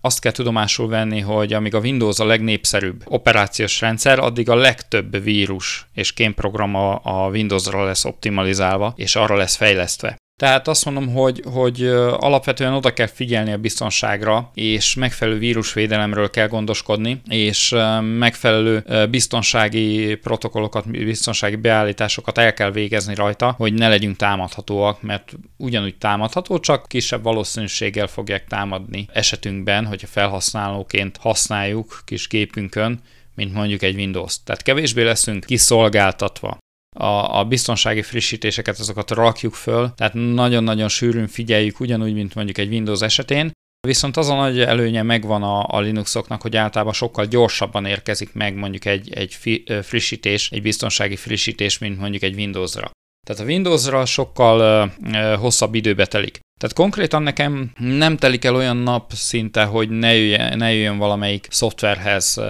azt 0.00 0.20
kell 0.20 0.32
tudomásul 0.32 0.88
venni, 0.88 1.20
hogy 1.20 1.52
amíg 1.52 1.74
a 1.74 1.80
Windows 1.80 2.18
a 2.18 2.24
legnépszerűbb 2.24 3.02
operációs 3.04 3.80
rendszer, 3.80 4.18
addig 4.18 4.48
a 4.48 4.54
legtöbb 4.54 5.22
vírus 5.22 5.86
és 5.94 6.12
kémprogram 6.12 6.74
a, 6.74 7.00
a 7.02 7.28
Windowsra 7.28 7.84
lesz 7.84 8.04
optimalizálva, 8.04 8.92
és 8.96 9.16
arra 9.16 9.36
lesz 9.36 9.56
fejlesztve. 9.56 10.16
Tehát 10.38 10.68
azt 10.68 10.84
mondom, 10.84 11.12
hogy, 11.12 11.42
hogy 11.52 11.86
alapvetően 12.16 12.72
oda 12.72 12.92
kell 12.92 13.06
figyelni 13.06 13.52
a 13.52 13.58
biztonságra, 13.58 14.50
és 14.54 14.94
megfelelő 14.94 15.38
vírusvédelemről 15.38 16.30
kell 16.30 16.48
gondoskodni, 16.48 17.20
és 17.28 17.74
megfelelő 18.00 18.84
biztonsági 19.10 20.14
protokollokat, 20.14 20.90
biztonsági 20.90 21.56
beállításokat 21.56 22.38
el 22.38 22.52
kell 22.52 22.70
végezni 22.70 23.14
rajta, 23.14 23.54
hogy 23.56 23.74
ne 23.74 23.88
legyünk 23.88 24.16
támadhatóak, 24.16 25.02
mert 25.02 25.32
ugyanúgy 25.56 25.96
támadható, 25.96 26.58
csak 26.58 26.88
kisebb 26.88 27.22
valószínűséggel 27.22 28.06
fogják 28.06 28.46
támadni 28.46 29.08
esetünkben, 29.12 29.86
hogyha 29.86 30.06
felhasználóként 30.06 31.16
használjuk 31.16 32.02
kis 32.04 32.28
gépünkön, 32.28 33.00
mint 33.34 33.52
mondjuk 33.52 33.82
egy 33.82 33.94
Windows. 33.94 34.42
Tehát 34.44 34.62
kevésbé 34.62 35.02
leszünk 35.02 35.44
kiszolgáltatva 35.44 36.58
a, 36.98 37.38
a 37.38 37.44
biztonsági 37.44 38.02
frissítéseket, 38.02 38.78
azokat 38.78 39.10
rakjuk 39.10 39.54
föl, 39.54 39.92
tehát 39.96 40.14
nagyon-nagyon 40.14 40.88
sűrűn 40.88 41.26
figyeljük, 41.26 41.80
ugyanúgy, 41.80 42.14
mint 42.14 42.34
mondjuk 42.34 42.58
egy 42.58 42.68
Windows 42.68 43.00
esetén, 43.00 43.50
Viszont 43.86 44.16
az 44.16 44.28
a 44.28 44.34
nagy 44.34 44.60
előnye 44.60 45.02
megvan 45.02 45.42
a, 45.42 45.66
a 45.68 45.80
Linuxoknak, 45.80 46.42
hogy 46.42 46.56
általában 46.56 46.92
sokkal 46.92 47.24
gyorsabban 47.24 47.84
érkezik 47.84 48.32
meg 48.32 48.54
mondjuk 48.54 48.84
egy, 48.84 49.12
egy 49.12 49.60
frissítés, 49.82 50.50
egy 50.50 50.62
biztonsági 50.62 51.16
frissítés, 51.16 51.78
mint 51.78 51.98
mondjuk 51.98 52.22
egy 52.22 52.34
Windowsra. 52.34 52.90
Tehát 53.26 53.42
a 53.42 53.44
Windowsra 53.44 54.04
sokkal 54.04 54.90
uh, 55.02 55.34
hosszabb 55.34 55.74
időbe 55.74 56.06
telik. 56.06 56.38
Tehát 56.60 56.76
konkrétan 56.76 57.22
nekem 57.22 57.72
nem 57.76 58.16
telik 58.16 58.44
el 58.44 58.54
olyan 58.54 58.76
nap 58.76 59.12
szinte, 59.12 59.64
hogy 59.64 59.90
ne 59.90 60.14
jöjjön, 60.14 60.56
ne 60.56 60.72
jöjjön 60.72 60.98
valamelyik 60.98 61.46
szoftverhez, 61.50 62.40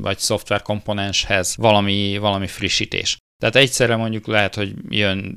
vagy 0.00 0.18
szoftverkomponenshez 0.18 1.56
valami, 1.56 2.18
valami 2.20 2.46
frissítés. 2.46 3.16
Tehát 3.42 3.56
egyszerre 3.56 3.96
mondjuk 3.96 4.26
lehet, 4.26 4.54
hogy 4.54 4.74
jön 4.88 5.36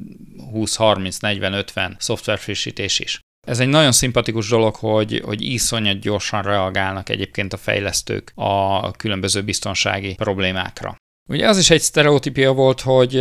20, 0.52 0.76
30, 0.76 1.18
40, 1.18 1.54
50 1.54 1.96
szoftverfrissítés 2.00 3.00
is. 3.00 3.20
Ez 3.48 3.60
egy 3.60 3.68
nagyon 3.68 3.92
szimpatikus 3.92 4.50
dolog, 4.50 4.76
hogy, 4.76 5.22
hogy 5.26 5.42
iszonyat 5.42 6.00
gyorsan 6.00 6.42
reagálnak 6.42 7.10
egyébként 7.10 7.54
a 7.54 7.58
fejlesztők 7.58 8.32
a 8.36 8.92
különböző 8.92 9.44
biztonsági 9.44 10.16
problémákra. 10.16 10.96
Ugye 11.30 11.48
az 11.48 11.58
is 11.58 11.70
egy 11.70 11.82
sztereotípia 11.82 12.54
volt, 12.54 12.82
hogy 12.82 13.14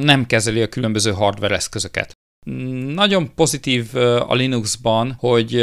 nem 0.00 0.26
kezeli 0.26 0.62
a 0.62 0.68
különböző 0.68 1.12
hardware 1.12 1.54
eszközöket. 1.54 2.12
Nagyon 2.94 3.34
pozitív 3.34 3.96
a 4.28 4.34
Linuxban, 4.34 5.16
hogy 5.18 5.62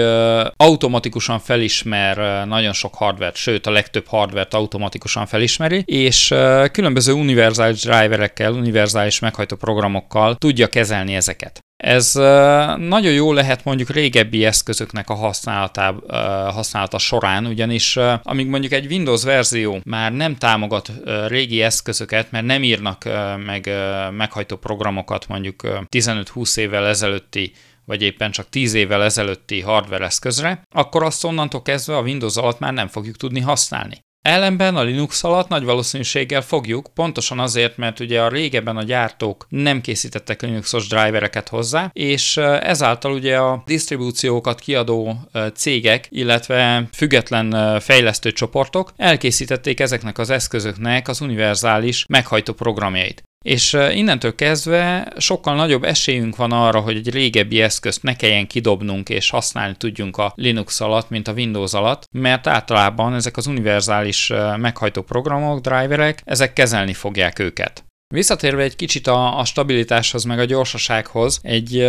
automatikusan 0.55 1.39
felismer 1.39 2.45
nagyon 2.47 2.73
sok 2.73 2.95
hardware 2.95 3.31
sőt 3.35 3.65
a 3.65 3.71
legtöbb 3.71 4.07
hardware 4.07 4.47
automatikusan 4.51 5.25
felismeri, 5.25 5.83
és 5.85 6.33
különböző 6.71 7.13
univerzális 7.13 7.81
driverekkel, 7.81 8.53
univerzális 8.53 9.19
meghajtó 9.19 9.55
programokkal 9.55 10.35
tudja 10.35 10.67
kezelni 10.67 11.15
ezeket. 11.15 11.59
Ez 11.83 12.13
nagyon 12.77 13.13
jó 13.13 13.33
lehet 13.33 13.63
mondjuk 13.63 13.89
régebbi 13.89 14.45
eszközöknek 14.45 15.09
a 15.09 15.13
használata, 15.13 16.03
használata 16.53 16.97
során, 16.97 17.45
ugyanis 17.45 17.97
amíg 18.23 18.47
mondjuk 18.47 18.71
egy 18.71 18.85
Windows 18.85 19.23
verzió 19.23 19.79
már 19.83 20.11
nem 20.13 20.35
támogat 20.35 20.91
régi 21.27 21.61
eszközöket, 21.61 22.31
mert 22.31 22.45
nem 22.45 22.63
írnak 22.63 23.03
meg 23.45 23.69
meghajtó 24.11 24.55
programokat 24.55 25.27
mondjuk 25.27 25.61
15-20 25.89 26.57
évvel 26.57 26.87
ezelőtti 26.87 27.53
vagy 27.85 28.01
éppen 28.01 28.31
csak 28.31 28.49
10 28.49 28.73
évvel 28.73 29.03
ezelőtti 29.03 29.61
hardware 29.61 30.05
eszközre, 30.05 30.63
akkor 30.75 31.03
azt 31.03 31.23
onnantól 31.23 31.61
kezdve 31.61 31.97
a 31.97 32.01
Windows 32.01 32.37
alatt 32.37 32.59
már 32.59 32.73
nem 32.73 32.87
fogjuk 32.87 33.17
tudni 33.17 33.39
használni. 33.39 33.99
Ellenben 34.23 34.75
a 34.75 34.83
Linux 34.83 35.23
alatt 35.23 35.47
nagy 35.47 35.63
valószínűséggel 35.63 36.41
fogjuk, 36.41 36.87
pontosan 36.93 37.39
azért, 37.39 37.77
mert 37.77 37.99
ugye 37.99 38.21
a 38.21 38.29
régebben 38.29 38.77
a 38.77 38.83
gyártók 38.83 39.45
nem 39.49 39.81
készítettek 39.81 40.41
Linuxos 40.41 40.87
drivereket 40.87 41.49
hozzá, 41.49 41.89
és 41.93 42.37
ezáltal 42.37 43.11
ugye 43.11 43.37
a 43.37 43.63
disztribúciókat 43.65 44.59
kiadó 44.59 45.19
cégek, 45.53 46.07
illetve 46.09 46.87
független 46.93 47.79
fejlesztő 47.79 48.31
csoportok 48.31 48.93
elkészítették 48.97 49.79
ezeknek 49.79 50.17
az 50.17 50.29
eszközöknek 50.29 51.07
az 51.07 51.21
univerzális 51.21 52.05
meghajtó 52.07 52.53
programjait. 52.53 53.23
És 53.43 53.73
innentől 53.73 54.35
kezdve 54.35 55.13
sokkal 55.17 55.55
nagyobb 55.55 55.83
esélyünk 55.83 56.35
van 56.35 56.51
arra, 56.51 56.79
hogy 56.79 56.95
egy 56.95 57.09
régebbi 57.09 57.62
eszközt 57.62 58.03
ne 58.03 58.15
kelljen 58.15 58.47
kidobnunk 58.47 59.09
és 59.09 59.29
használni 59.29 59.75
tudjunk 59.77 60.17
a 60.17 60.33
Linux 60.35 60.81
alatt, 60.81 61.09
mint 61.09 61.27
a 61.27 61.33
Windows 61.33 61.73
alatt, 61.73 62.07
mert 62.12 62.47
általában 62.47 63.13
ezek 63.13 63.38
az 63.38 63.47
univerzális 63.47 64.31
meghajtó 64.57 65.01
programok, 65.01 65.59
driverek, 65.59 66.21
ezek 66.25 66.53
kezelni 66.53 66.93
fogják 66.93 67.39
őket. 67.39 67.83
Visszatérve 68.13 68.63
egy 68.63 68.75
kicsit 68.75 69.07
a, 69.07 69.39
a 69.39 69.45
stabilitáshoz, 69.45 70.23
meg 70.23 70.39
a 70.39 70.45
gyorsasághoz, 70.45 71.39
egy 71.41 71.88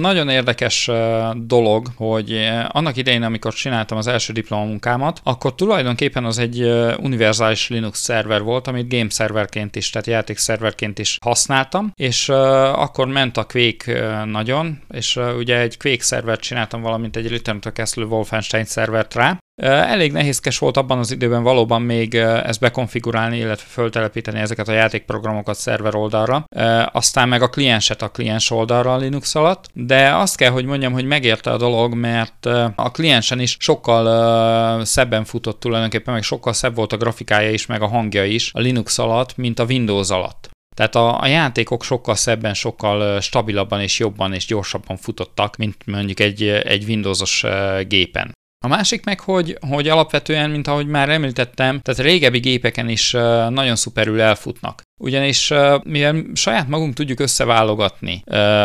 nagyon 0.00 0.28
érdekes 0.28 0.90
dolog, 1.34 1.86
hogy 1.96 2.48
annak 2.68 2.96
idején, 2.96 3.22
amikor 3.22 3.52
csináltam 3.52 3.98
az 3.98 4.06
első 4.06 4.32
diplomamunkámat, 4.32 5.20
akkor 5.22 5.54
tulajdonképpen 5.54 6.24
az 6.24 6.38
egy 6.38 6.60
univerzális 6.98 7.68
Linux 7.68 8.00
szerver 8.00 8.42
volt, 8.42 8.66
amit 8.66 8.88
game 8.88 9.10
szerverként 9.10 9.76
is, 9.76 9.90
tehát 9.90 10.06
játék 10.06 10.38
szerverként 10.38 10.98
is 10.98 11.18
használtam, 11.24 11.92
és 11.94 12.28
akkor 12.28 13.06
ment 13.06 13.36
a 13.36 13.44
Quake 13.44 14.24
nagyon, 14.24 14.80
és 14.90 15.18
ugye 15.38 15.58
egy 15.58 15.76
Quake 15.78 16.02
szervert 16.02 16.40
csináltam, 16.40 16.80
valamint 16.80 17.16
egy 17.16 17.28
Return 17.28 17.58
to 17.60 17.70
Castle 17.70 18.04
Wolfenstein 18.04 18.64
szervert 18.64 19.14
rá, 19.14 19.38
Elég 19.62 20.12
nehézkes 20.12 20.58
volt 20.58 20.76
abban 20.76 20.98
az 20.98 21.10
időben 21.10 21.42
valóban 21.42 21.82
még 21.82 22.14
ezt 22.14 22.60
bekonfigurálni, 22.60 23.38
illetve 23.38 23.66
föltelepíteni 23.68 24.38
ezeket 24.38 24.68
a 24.68 24.72
játékprogramokat 24.72 25.56
szerver 25.56 25.94
oldalra, 25.94 26.44
aztán 26.92 27.28
meg 27.28 27.42
a 27.42 27.48
klienset 27.48 28.02
a 28.02 28.08
kliens 28.08 28.50
oldalra 28.50 28.92
a 28.92 28.96
Linux 28.96 29.34
alatt, 29.34 29.70
de 29.72 30.14
azt 30.14 30.36
kell, 30.36 30.50
hogy 30.50 30.64
mondjam, 30.64 30.92
hogy 30.92 31.04
megérte 31.04 31.50
a 31.50 31.56
dolog, 31.56 31.94
mert 31.94 32.46
a 32.76 32.90
kliensen 32.92 33.40
is 33.40 33.56
sokkal 33.60 34.84
szebben 34.84 35.24
futott 35.24 35.60
tulajdonképpen, 35.60 36.14
meg 36.14 36.22
sokkal 36.22 36.52
szebb 36.52 36.74
volt 36.74 36.92
a 36.92 36.96
grafikája 36.96 37.50
is, 37.50 37.66
meg 37.66 37.82
a 37.82 37.88
hangja 37.88 38.24
is 38.24 38.50
a 38.54 38.60
Linux 38.60 38.98
alatt, 38.98 39.36
mint 39.36 39.58
a 39.58 39.64
Windows 39.64 40.10
alatt. 40.10 40.50
Tehát 40.76 40.94
a, 40.94 41.20
a 41.20 41.26
játékok 41.26 41.82
sokkal 41.82 42.14
szebben, 42.14 42.54
sokkal 42.54 43.20
stabilabban 43.20 43.80
és 43.80 43.98
jobban 43.98 44.32
és 44.32 44.46
gyorsabban 44.46 44.96
futottak, 44.96 45.56
mint 45.56 45.76
mondjuk 45.86 46.20
egy, 46.20 46.42
egy 46.42 46.84
Windowsos 46.84 47.44
gépen. 47.88 48.32
A 48.64 48.68
másik 48.68 49.04
meg, 49.04 49.20
hogy, 49.20 49.58
hogy 49.68 49.88
alapvetően, 49.88 50.50
mint 50.50 50.66
ahogy 50.66 50.86
már 50.86 51.08
említettem, 51.08 51.80
tehát 51.80 52.00
régebbi 52.00 52.38
gépeken 52.38 52.88
is 52.88 53.10
nagyon 53.48 53.76
szuperül 53.76 54.20
elfutnak. 54.20 54.82
Ugyanis 55.00 55.52
mivel 55.84 56.24
saját 56.34 56.68
magunk 56.68 56.94
tudjuk 56.94 57.20
összeválogatni 57.20 58.22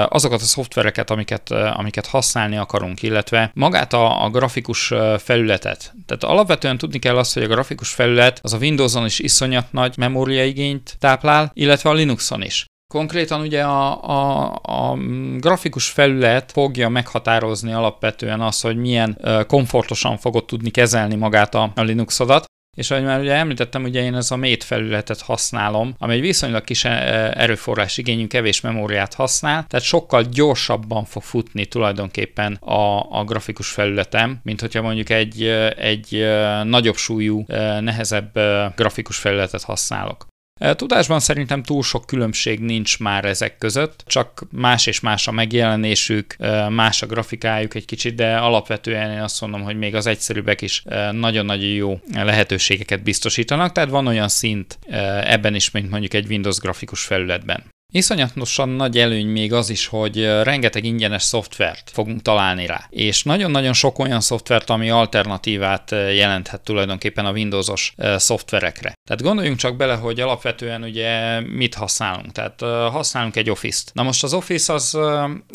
azokat 0.08 0.42
a 0.42 0.46
szoftvereket, 0.46 1.10
amiket, 1.10 1.51
amiket 1.51 2.06
használni 2.06 2.58
akarunk, 2.58 3.01
illetve 3.01 3.51
magát 3.54 3.94
a, 3.94 4.24
a 4.24 4.30
grafikus 4.30 4.94
felületet. 5.18 5.94
Tehát 6.06 6.24
alapvetően 6.24 6.77
tudni 6.77 7.00
kell 7.00 7.18
azt, 7.18 7.34
hogy 7.34 7.44
a 7.44 7.48
grafikus 7.48 7.89
felület 7.89 8.39
az 8.44 8.54
a 8.54 8.58
Windowson 8.58 9.06
is 9.06 9.20
iszonyat 9.20 9.72
nagy 9.72 9.98
memóriaigényt 9.98 10.96
táplál, 11.00 11.51
illetve 11.54 11.89
a 11.89 11.94
Linuxon 11.94 12.44
is. 12.44 12.66
Konkrétan 12.94 13.41
ugye 13.41 13.63
a, 13.63 14.03
a, 14.03 14.51
a 14.62 14.98
grafikus 15.38 15.89
felület 15.89 16.51
fogja 16.51 16.89
meghatározni 16.89 17.74
alapvetően 17.74 18.41
azt, 18.41 18.62
hogy 18.62 18.77
milyen 18.77 19.22
komfortosan 19.48 20.17
fogod 20.17 20.46
tudni 20.46 20.70
kezelni 20.70 21.15
magát 21.15 21.56
a, 21.56 21.72
a 21.75 21.82
Linuxodat, 21.82 22.46
és 22.77 22.91
ahogy 22.91 23.03
már 23.03 23.20
ugye 23.20 23.34
említettem, 23.34 23.84
ugye 23.84 24.01
én 24.01 24.15
ez 24.15 24.32
a 24.32 24.38
Mate 24.38 24.65
felületet 24.65 25.22
használom, 25.22 25.96
ami 25.98 26.13
egy 26.13 26.22
viszonylag 26.22 26.63
kis 26.63 26.86
erőforrás 26.86 27.98
igényű, 27.98 28.27
kevés 28.27 28.62
memóriát 28.62 29.13
használ, 29.13 29.65
tehát 29.67 29.86
sokkal 29.86 30.24
gyorsabban 30.24 31.06
fog 31.06 31.24
futni 31.24 31.65
tulajdonképpen 31.65 32.53
a, 32.53 33.12
a 33.20 33.24
grafikus 33.24 33.70
felületem, 33.70 34.39
mint 34.44 34.62
hogyha 34.62 34.82
mondjuk 34.82 35.10
egy, 35.10 35.44
egy 35.77 36.27
nagyobb 36.63 36.96
súlyú, 36.96 37.44
nehezebb 37.79 38.32
grafikus 38.75 39.17
felületet 39.17 39.63
használok. 39.63 40.27
Tudásban 40.58 41.20
szerintem 41.20 41.64
túl 41.64 41.84
sok 41.84 42.06
különbség 42.06 42.60
nincs 42.60 43.00
már 43.00 43.26
ezek 43.26 43.58
között, 43.58 44.04
csak 44.08 44.44
más 44.52 44.86
és 44.86 45.00
más 45.00 45.28
a 45.28 45.32
megjelenésük, 45.32 46.36
más 46.70 47.02
a 47.02 47.06
grafikájuk 47.06 47.76
egy 47.76 47.86
kicsit, 47.86 48.16
de 48.16 48.38
alapvetően 48.38 49.12
én 49.12 49.22
azt 49.22 49.42
mondom, 49.42 49.62
hogy 49.62 49.78
még 49.78 49.96
az 49.96 50.06
egyszerűbbek 50.06 50.62
is 50.62 50.84
nagyon-nagyon 51.12 51.70
jó 51.70 52.00
lehetőségeket 52.14 53.04
biztosítanak, 53.04 53.72
tehát 53.72 53.90
van 53.90 54.08
olyan 54.08 54.28
szint 54.28 54.80
ebben 55.24 55.56
is, 55.56 55.72
mint 55.72 55.90
mondjuk 55.90 56.14
egy 56.14 56.28
Windows 56.30 56.58
grafikus 56.58 57.04
felületben. 57.04 57.76
Iszonyatosan 57.94 58.70
nagy 58.70 58.98
előny 58.98 59.27
még 59.27 59.53
az 59.53 59.70
is, 59.70 59.88
hogy 59.88 60.25
rengeteg 60.44 60.84
ingyenes 60.84 61.24
szoftvert 61.24 61.89
fogunk 61.94 62.22
találni 62.22 62.65
rá. 62.65 62.86
És 62.89 63.24
nagyon-nagyon 63.24 63.74
sok 63.74 64.00
olyan 64.00 64.22
szoftvert, 64.22 64.70
ami 64.70 64.89
alternatívát 64.89 65.91
jelenthet 65.91 66.62
tulajdonképpen 66.62 67.25
a 67.25 67.32
Windowsos 67.32 67.94
szoftverekre. 68.15 68.94
Tehát 69.08 69.24
gondoljunk 69.24 69.58
csak 69.58 69.75
bele, 69.75 69.96
hogy 69.96 70.20
alapvetően 70.20 70.84
ugye 70.84 71.39
mit 71.39 71.75
használunk. 71.75 72.32
Tehát 72.32 72.62
használunk 72.91 73.36
egy 73.36 73.50
Office-t. 73.50 73.94
Na 73.94 74.03
most 74.03 74.24
az 74.24 74.34
Office 74.34 74.74
az, 74.74 74.98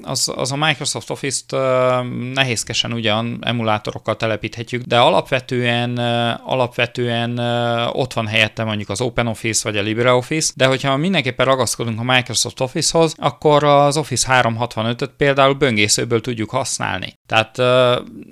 az, 0.03 0.33
az 0.37 0.53
a 0.53 0.57
Microsoft 0.57 1.11
Office-t 1.11 1.51
nehézkesen 2.35 2.93
ugyan 2.93 3.39
emulátorokkal 3.41 4.17
telepíthetjük, 4.17 4.83
de 4.83 4.99
alapvetően, 4.99 5.99
alapvetően 6.45 7.39
ott 7.93 8.13
van 8.13 8.27
helyette 8.27 8.65
mondjuk 8.65 8.89
az 8.89 9.01
OpenOffice 9.01 9.71
vagy 9.71 9.79
a 9.79 9.83
LibreOffice, 9.83 10.53
de 10.57 10.67
hogyha 10.67 10.97
mindenképpen 10.97 11.47
ragaszkodunk 11.47 11.99
a 11.99 12.03
Microsoft 12.03 12.21
Office-hoz, 12.59 13.15
akkor 13.19 13.65
az 13.65 13.97
Office 13.97 14.43
365-öt 14.43 15.11
például 15.17 15.55
böngészőből 15.55 16.21
tudjuk 16.21 16.51
használni. 16.51 17.15
Tehát 17.27 17.57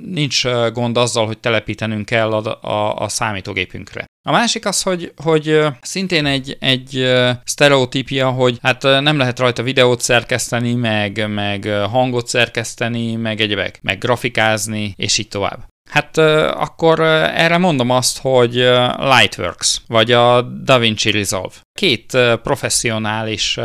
nincs 0.05 0.47
gond 0.73 0.97
azzal, 0.97 1.27
hogy 1.27 1.39
telepítenünk 1.39 2.07
kell 2.07 2.33
a, 2.33 2.69
a, 2.69 2.97
a 2.97 3.09
számítógépünkre. 3.09 4.05
A 4.29 4.33
másik 4.33 4.67
az, 4.67 4.83
hogy, 4.83 5.13
hogy 5.23 5.61
szintén 5.81 6.27
egy, 6.27 6.57
egy 6.61 7.13
sztereotípia, 7.45 8.31
hogy 8.31 8.59
hát 8.63 8.83
nem 8.83 9.19
lehet 9.19 9.39
rajta 9.39 9.63
videót 9.63 10.01
szerkeszteni, 10.01 10.75
meg, 10.75 11.29
meg 11.29 11.65
hangot 11.91 12.27
szerkeszteni, 12.27 13.15
meg 13.15 13.41
egyebek, 13.41 13.79
meg 13.83 13.99
grafikázni, 13.99 14.95
és 14.97 15.19
így 15.19 15.29
tovább. 15.29 15.69
Hát 15.91 16.17
akkor 16.57 17.01
erre 17.01 17.59
mondom 17.59 17.91
azt, 17.91 18.19
hogy 18.21 18.55
Lightworks, 18.99 19.81
vagy 19.87 20.13
a 20.13 20.43
DaVinci 20.43 21.11
Resolve. 21.11 21.55
Két 21.79 22.19
professzionális 22.43 23.59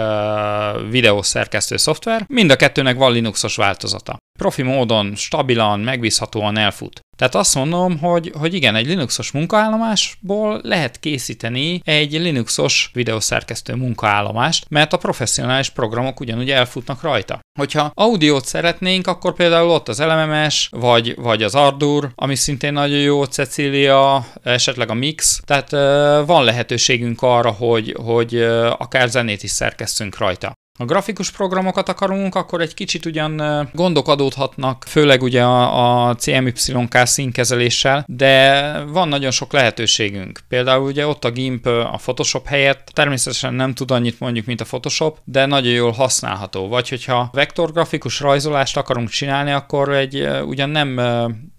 videószerkesztő 0.90 1.78
szoftver, 1.78 2.26
mind 2.28 2.52
a 2.52 2.56
kettőnek 2.56 2.98
van 2.98 3.12
Linuxos 3.12 3.56
változata. 3.56 4.18
Profi 4.40 4.62
módon, 4.62 5.16
stabilan, 5.16 5.80
megbízhatóan 5.80 6.58
elfut. 6.58 7.00
Tehát 7.16 7.36
azt 7.36 7.56
mondom, 7.56 8.00
hogy, 8.00 8.32
hogy 8.38 8.54
igen, 8.54 8.76
egy 8.76 8.88
Linuxos 8.88 9.32
munkaállomásból 9.32 10.60
lehet 10.64 11.00
készíteni 11.00 11.82
egy 11.84 12.12
Linuxos 12.12 12.90
videószerkesztő 12.94 13.74
munkaállomást, 13.74 14.66
mert 14.70 14.94
a 14.94 14.98
professzionális 14.98 15.70
programok 15.70 16.20
ugyanúgy 16.20 16.52
elfutnak 16.52 17.02
rajta. 17.02 17.40
Hogyha 17.60 17.92
audiót 17.94 18.46
szeretnénk, 18.46 19.08
akkor 19.08 19.34
például 19.34 19.70
ott 19.70 19.88
az 19.88 20.02
LMMS, 20.02 20.68
vagy, 20.72 21.16
vagy 21.16 21.44
az 21.44 21.56
Ardour, 21.56 22.12
ami 22.16 22.36
szintén 22.36 22.74
nagyon 22.74 23.00
jó, 23.00 23.24
Cecilia, 23.24 24.26
esetleg 24.44 24.90
a 24.90 24.94
Mix, 24.94 25.42
tehát 25.46 25.72
van 26.26 26.44
lehetőségünk 26.44 27.22
arra, 27.22 27.52
hogy, 27.52 27.96
hogy 28.04 28.42
akár 28.78 29.10
zenét 29.10 29.44
is 29.44 29.52
szerkesztünk 29.52 30.18
rajta. 30.18 30.54
Ha 30.78 30.86
grafikus 30.86 31.32
programokat 31.32 31.90
akarunk, 31.90 32.36
akkor 32.36 32.62
egy 32.62 32.74
kicsit 32.74 33.06
ugyan 33.06 33.42
gondok 33.74 34.08
adódhatnak, 34.08 34.86
főleg 34.88 35.22
ugye 35.22 35.44
a, 35.44 36.08
a 36.08 36.16
CMYK 36.16 36.96
színkezeléssel, 37.04 38.04
de 38.08 38.84
van 38.84 39.08
nagyon 39.08 39.32
sok 39.32 39.54
lehetőségünk. 39.54 40.40
Például 40.48 40.86
ugye 40.86 41.08
ott 41.08 41.26
a 41.26 41.32
GIMP 41.32 41.66
a 41.66 41.98
Photoshop 42.02 42.48
helyett 42.48 42.90
természetesen 42.94 43.54
nem 43.54 43.74
tud 43.74 43.92
annyit 43.92 44.20
mondjuk, 44.20 44.46
mint 44.46 44.62
a 44.62 44.66
Photoshop, 44.66 45.18
de 45.24 45.46
nagyon 45.46 45.74
jól 45.74 45.92
használható. 45.92 46.68
Vagy 46.68 46.90
hogyha 46.90 47.30
vektorgrafikus 47.34 48.20
rajzolást 48.20 48.78
akarunk 48.78 49.10
csinálni, 49.10 49.52
akkor 49.52 49.96
egy 49.96 50.28
ugyan 50.46 50.70
nem 50.70 50.88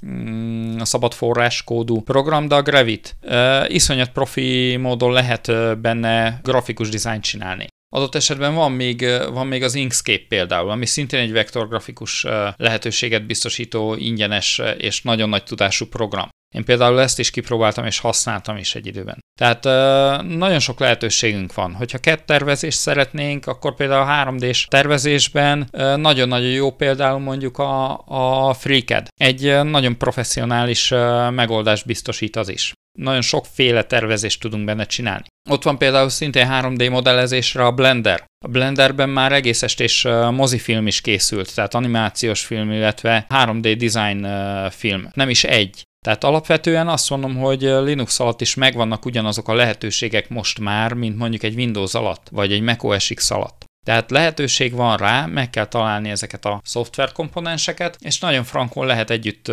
mm, 0.07 0.79
a 0.79 0.85
szabad 0.85 1.13
forrás 1.13 1.65
kódú 1.65 2.01
program, 2.01 2.49
de 2.49 2.55
a 2.55 2.63
Gravit. 2.63 3.17
Iszonyat 3.67 4.11
profi 4.11 4.77
módon 4.77 5.13
lehet 5.13 5.53
benne 5.81 6.41
grafikus 6.43 6.89
dizájnt 6.89 7.23
csinálni. 7.23 7.67
Adott 7.97 8.15
esetben 8.15 8.55
van 8.55 8.73
még, 8.73 9.07
van 9.33 9.47
még 9.47 9.63
az 9.63 9.75
Inkscape 9.75 10.25
például, 10.29 10.71
ami 10.71 10.87
szintén 10.87 11.21
egy 11.21 11.33
vektorgrafikus 11.33 12.27
lehetőséget 12.57 13.27
biztosító 13.27 13.95
ingyenes 13.95 14.61
és 14.79 15.03
nagyon 15.03 15.29
nagy 15.29 15.43
tudású 15.43 15.87
program. 15.87 16.29
Én 16.55 16.65
például 16.65 17.01
ezt 17.01 17.19
is 17.19 17.31
kipróbáltam 17.31 17.85
és 17.85 17.99
használtam 17.99 18.57
is 18.57 18.75
egy 18.75 18.87
időben. 18.87 19.19
Tehát 19.39 19.65
nagyon 20.23 20.59
sok 20.59 20.81
lehetőségünk 20.81 21.55
van. 21.55 21.75
Hogyha 21.75 21.99
tervezést 22.25 22.79
szeretnénk, 22.79 23.47
akkor 23.47 23.75
például 23.75 24.09
a 24.09 24.31
3D-s 24.31 24.67
tervezésben 24.67 25.69
nagyon-nagyon 25.97 26.51
jó 26.51 26.71
például 26.71 27.19
mondjuk 27.19 27.59
a, 27.59 28.05
a 28.49 28.53
FreeCAD. 28.53 29.09
Egy 29.15 29.63
nagyon 29.65 29.99
professzionális 29.99 30.89
megoldást 31.31 31.87
biztosít 31.87 32.37
az 32.37 32.49
is 32.49 32.73
nagyon 32.97 33.23
sokféle 33.23 33.83
tervezést 33.83 34.41
tudunk 34.41 34.65
benne 34.65 34.85
csinálni. 34.85 35.25
Ott 35.51 35.63
van 35.63 35.79
például 35.79 36.09
szintén 36.09 36.49
3D 36.51 36.91
modellezésre 36.91 37.65
a 37.65 37.73
Blender. 37.73 38.25
A 38.45 38.49
Blenderben 38.49 39.09
már 39.09 39.33
egész 39.33 39.63
estés 39.63 40.07
mozifilm 40.31 40.87
is 40.87 41.01
készült, 41.01 41.55
tehát 41.55 41.75
animációs 41.75 42.45
film, 42.45 42.73
illetve 42.73 43.27
3D 43.29 43.75
design 43.79 44.27
film. 44.71 45.09
Nem 45.15 45.29
is 45.29 45.45
egy. 45.45 45.83
Tehát 46.05 46.25
alapvetően 46.25 46.89
azt 46.89 47.11
mondom, 47.11 47.37
hogy 47.37 47.61
Linux 47.61 48.21
alatt 48.21 48.41
is 48.41 48.55
megvannak 48.55 49.05
ugyanazok 49.05 49.49
a 49.49 49.55
lehetőségek 49.55 50.29
most 50.29 50.59
már, 50.59 50.93
mint 50.93 51.17
mondjuk 51.17 51.43
egy 51.43 51.55
Windows 51.55 51.95
alatt, 51.95 52.27
vagy 52.31 52.53
egy 52.53 52.61
macOS 52.61 53.13
X 53.15 53.31
alatt. 53.31 53.65
Tehát 53.87 54.11
lehetőség 54.11 54.73
van 54.73 54.97
rá, 54.97 55.27
meg 55.27 55.51
kell 55.51 55.67
találni 55.67 56.11
ezeket 56.11 56.45
a 56.45 56.61
szoftverkomponenseket, 56.65 57.97
és 58.01 58.19
nagyon 58.19 58.45
frankon 58.45 58.87
lehet 58.87 59.11
együtt 59.11 59.47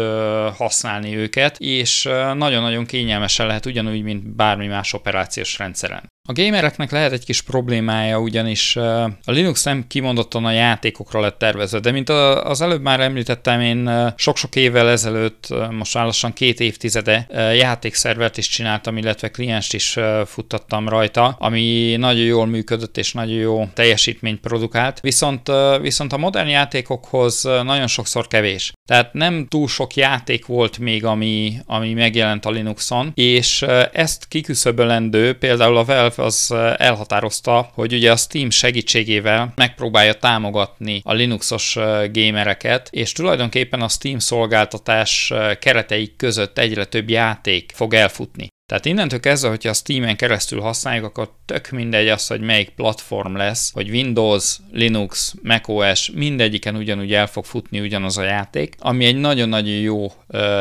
használni 0.58 1.16
őket, 1.16 1.56
és 1.60 2.04
nagyon-nagyon 2.34 2.86
kényelmesen 2.86 3.48
lehet 3.48 3.66
ugyanúgy, 3.66 4.02
mint 4.02 4.36
bármi 4.36 4.68
más 4.68 4.94
operációs 4.94 5.58
rendszeren. 5.58 6.13
A 6.30 6.34
gamereknek 6.34 6.92
lehet 6.92 7.12
egy 7.12 7.26
kis 7.26 7.42
problémája, 7.42 8.20
ugyanis 8.20 8.76
a 8.76 9.12
Linux 9.26 9.64
nem 9.64 9.88
kimondottan 9.88 10.46
a 10.46 10.52
játékokra 10.52 11.20
lett 11.20 11.38
tervezve, 11.38 11.80
de 11.80 11.92
mint 11.92 12.10
az 12.10 12.62
előbb 12.62 12.82
már 12.82 13.00
említettem, 13.00 13.62
én 13.62 14.14
sok-sok 14.18 14.56
évvel 14.56 14.90
ezelőtt, 14.90 15.48
most 15.72 15.94
már 15.94 16.06
lassan 16.06 16.34
két 16.34 16.60
évtizede 16.60 17.28
játékszervert 17.56 18.38
is 18.38 18.48
csináltam, 18.48 18.98
illetve 18.98 19.30
klienst 19.30 19.74
is 19.74 19.98
futtattam 20.26 20.90
rajta, 20.90 21.36
ami 21.40 21.96
nagyon 21.98 22.26
jól 22.26 22.46
működött 22.46 22.98
és 22.98 23.14
nagyon 23.14 23.36
jó 23.36 23.68
teljesítményt 23.74 24.40
produkált, 24.40 25.00
viszont, 25.00 25.52
viszont 25.82 26.14
a 26.14 26.18
modern 26.18 26.50
játékokhoz 26.50 27.44
nagyon 27.44 27.88
sokszor 27.88 28.28
kevés. 28.28 28.74
Tehát 28.88 29.14
nem 29.14 29.48
túl 29.48 29.68
sok 29.68 29.96
játék 29.96 30.46
volt 30.46 30.78
még, 30.78 31.06
ami, 31.06 31.54
ami 31.66 31.94
megjelent 31.94 32.46
a 32.46 32.52
Linuxon, 32.52 33.12
és 33.16 33.62
ezt 33.94 34.28
kiküszöbölendő 34.28 35.34
például 35.38 35.78
a 35.78 35.84
Valve 35.84 36.12
Valve 36.16 36.24
az 36.24 36.52
elhatározta, 36.78 37.70
hogy 37.74 37.94
ugye 37.94 38.12
a 38.12 38.16
Steam 38.16 38.50
segítségével 38.50 39.54
megpróbálja 39.56 40.14
támogatni 40.14 41.02
a 41.04 41.14
Linuxos 41.14 41.78
gamereket, 42.12 42.88
és 42.92 43.12
tulajdonképpen 43.12 43.82
a 43.82 43.88
Steam 43.88 44.20
szolgáltatás 44.20 45.34
kereteik 45.60 46.16
között 46.16 46.58
egyre 46.58 46.86
több 46.86 47.10
játék 47.10 47.72
fog 47.76 47.94
elfutni. 47.94 48.48
Tehát 48.66 48.86
innentől 48.86 49.20
kezdve, 49.20 49.50
hogyha 49.50 49.70
a 49.70 49.74
Steam-en 49.74 50.16
keresztül 50.16 50.62
használjuk, 50.62 51.06
akkor 51.06 51.36
tök 51.46 51.70
mindegy 51.70 52.08
az, 52.08 52.28
hogy 52.28 52.42
melyik 52.42 52.70
platform 52.70 53.36
lesz, 53.36 53.72
hogy 53.72 53.90
Windows, 53.90 54.58
Linux, 54.72 55.36
macOS, 55.42 56.12
mindegyiken 56.12 56.76
ugyanúgy 56.76 57.14
el 57.14 57.28
fog 57.28 57.46
futni 57.46 57.80
ugyanaz 57.80 58.18
a 58.18 58.24
játék, 58.24 58.76
ami 58.80 59.06
egy 59.06 59.18
nagyon-nagyon 59.18 59.76
jó 59.76 60.12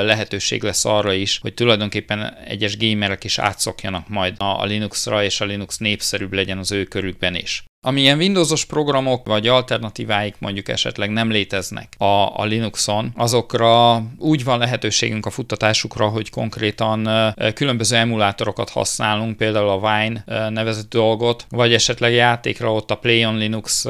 lehetőség 0.02 0.62
lesz 0.62 0.84
arra 0.84 1.12
is, 1.12 1.38
hogy 1.38 1.54
tulajdonképpen 1.54 2.34
egyes 2.46 2.76
gamerek 2.76 3.24
is 3.24 3.38
átszokjanak 3.38 4.08
majd 4.08 4.34
a 4.38 4.64
Linuxra, 4.64 5.24
és 5.24 5.40
a 5.40 5.44
Linux 5.44 5.78
népszerűbb 5.78 6.32
legyen 6.32 6.58
az 6.58 6.72
ő 6.72 6.84
körükben 6.84 7.34
is. 7.34 7.64
Amilyen 7.84 8.18
Windowsos 8.18 8.64
programok 8.64 9.26
vagy 9.26 9.46
alternatíváik 9.46 10.34
mondjuk 10.38 10.68
esetleg 10.68 11.10
nem 11.10 11.30
léteznek 11.30 11.88
a, 11.98 12.38
a 12.40 12.44
Linuxon, 12.44 13.12
azokra 13.16 14.02
úgy 14.18 14.44
van 14.44 14.58
lehetőségünk 14.58 15.26
a 15.26 15.30
futtatásukra, 15.30 16.08
hogy 16.08 16.30
konkrétan 16.30 17.08
különböző 17.54 17.96
emulátorokat 17.96 18.70
használunk, 18.70 19.36
például 19.36 19.68
a 19.68 19.76
Wine 19.76 20.24
nevezetű 20.48 20.98
dolgot, 20.98 21.46
vagy 21.48 21.74
esetleg 21.74 22.12
játékra 22.12 22.72
ott 22.72 22.90
a 22.90 22.96
Play 22.96 23.24
on 23.24 23.36
Linux 23.36 23.86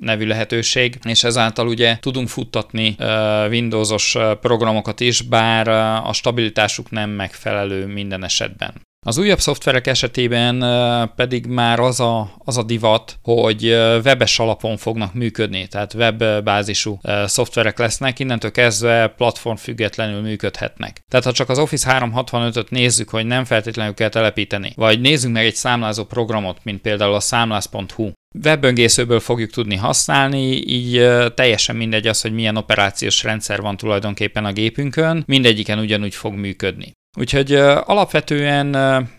nevű 0.00 0.26
lehetőség, 0.26 0.98
és 1.04 1.24
ezáltal 1.24 1.68
ugye 1.68 1.98
tudunk 2.00 2.28
futtatni 2.28 2.96
Windowsos 3.48 4.16
programokat 4.40 5.00
is, 5.00 5.22
bár 5.22 5.68
a 6.06 6.12
stabilitásuk 6.12 6.90
nem 6.90 7.10
megfelelő 7.10 7.86
minden 7.86 8.24
esetben. 8.24 8.74
Az 9.06 9.18
újabb 9.18 9.40
szoftverek 9.40 9.86
esetében 9.86 10.58
pedig 11.16 11.46
már 11.46 11.80
az 11.80 12.00
a, 12.00 12.34
az 12.38 12.58
a 12.58 12.62
divat, 12.62 13.18
hogy 13.22 13.64
webes 14.04 14.38
alapon 14.38 14.76
fognak 14.76 15.14
működni, 15.14 15.66
tehát 15.66 15.94
webbázisú 15.94 16.98
szoftverek 17.24 17.78
lesznek, 17.78 18.18
innentől 18.18 18.50
kezdve 18.50 19.08
platform 19.08 19.56
függetlenül 19.56 20.20
működhetnek. 20.20 21.00
Tehát 21.10 21.24
ha 21.24 21.32
csak 21.32 21.48
az 21.48 21.58
Office 21.58 21.98
365-öt 21.98 22.70
nézzük, 22.70 23.08
hogy 23.08 23.26
nem 23.26 23.44
feltétlenül 23.44 23.94
kell 23.94 24.08
telepíteni, 24.08 24.72
vagy 24.76 25.00
nézzünk 25.00 25.34
meg 25.34 25.44
egy 25.44 25.54
számlázó 25.54 26.04
programot, 26.04 26.58
mint 26.62 26.80
például 26.80 27.14
a 27.14 27.20
számláz.hu, 27.20 28.10
webböngészőből 28.44 29.20
fogjuk 29.20 29.50
tudni 29.50 29.76
használni, 29.76 30.56
így 30.66 31.08
teljesen 31.34 31.76
mindegy 31.76 32.06
az, 32.06 32.20
hogy 32.20 32.32
milyen 32.32 32.56
operációs 32.56 33.22
rendszer 33.22 33.60
van 33.60 33.76
tulajdonképpen 33.76 34.44
a 34.44 34.52
gépünkön, 34.52 35.22
mindegyiken 35.26 35.78
ugyanúgy 35.78 36.14
fog 36.14 36.34
működni. 36.34 36.92
Úgyhogy 37.16 37.54
alapvetően 37.84 38.76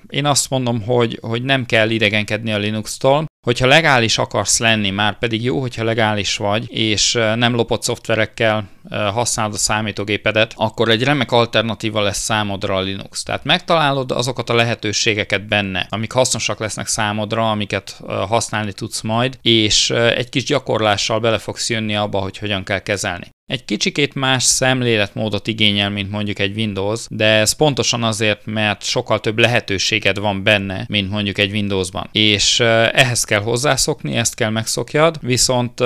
én 0.09 0.25
azt 0.25 0.49
mondom, 0.49 0.81
hogy, 0.81 1.19
hogy 1.21 1.43
nem 1.43 1.65
kell 1.65 1.89
idegenkedni 1.89 2.51
a 2.51 2.57
Linux-tól, 2.57 3.25
hogyha 3.45 3.67
legális 3.67 4.17
akarsz 4.17 4.59
lenni, 4.59 4.89
már 4.89 5.17
pedig 5.17 5.43
jó, 5.43 5.59
hogyha 5.59 5.83
legális 5.83 6.37
vagy, 6.37 6.71
és 6.71 7.13
nem 7.13 7.55
lopott 7.55 7.83
szoftverekkel 7.83 8.69
használod 8.89 9.53
a 9.53 9.57
számítógépedet, 9.57 10.53
akkor 10.55 10.89
egy 10.89 11.03
remek 11.03 11.31
alternatíva 11.31 12.01
lesz 12.01 12.23
számodra 12.23 12.75
a 12.75 12.81
Linux. 12.81 13.23
Tehát 13.23 13.43
megtalálod 13.43 14.11
azokat 14.11 14.49
a 14.49 14.55
lehetőségeket 14.55 15.47
benne, 15.47 15.87
amik 15.89 16.11
hasznosak 16.11 16.59
lesznek 16.59 16.87
számodra, 16.87 17.49
amiket 17.49 18.01
használni 18.07 18.73
tudsz 18.73 19.01
majd, 19.01 19.37
és 19.41 19.89
egy 19.89 20.29
kis 20.29 20.43
gyakorlással 20.43 21.19
bele 21.19 21.37
fogsz 21.37 21.69
jönni 21.69 21.95
abba, 21.95 22.19
hogy 22.19 22.37
hogyan 22.37 22.63
kell 22.63 22.79
kezelni. 22.79 23.33
Egy 23.51 23.65
kicsikét 23.65 24.13
más 24.13 24.43
szemléletmódot 24.43 25.47
igényel, 25.47 25.89
mint 25.89 26.11
mondjuk 26.11 26.39
egy 26.39 26.55
Windows, 26.55 27.05
de 27.09 27.25
ez 27.25 27.51
pontosan 27.51 28.03
azért, 28.03 28.45
mert 28.45 28.83
sokkal 28.83 29.19
több 29.19 29.39
lehetőséged 29.39 30.19
van 30.19 30.43
benne, 30.43 30.85
mint 30.87 31.09
mondjuk 31.09 31.37
egy 31.37 31.51
Windowsban. 31.51 32.09
És 32.11 32.59
ehhez 32.59 33.23
kell 33.23 33.34
kell 33.35 33.43
hozzászokni, 33.43 34.15
ezt 34.15 34.35
kell 34.35 34.49
megszokjad, 34.49 35.17
viszont 35.21 35.79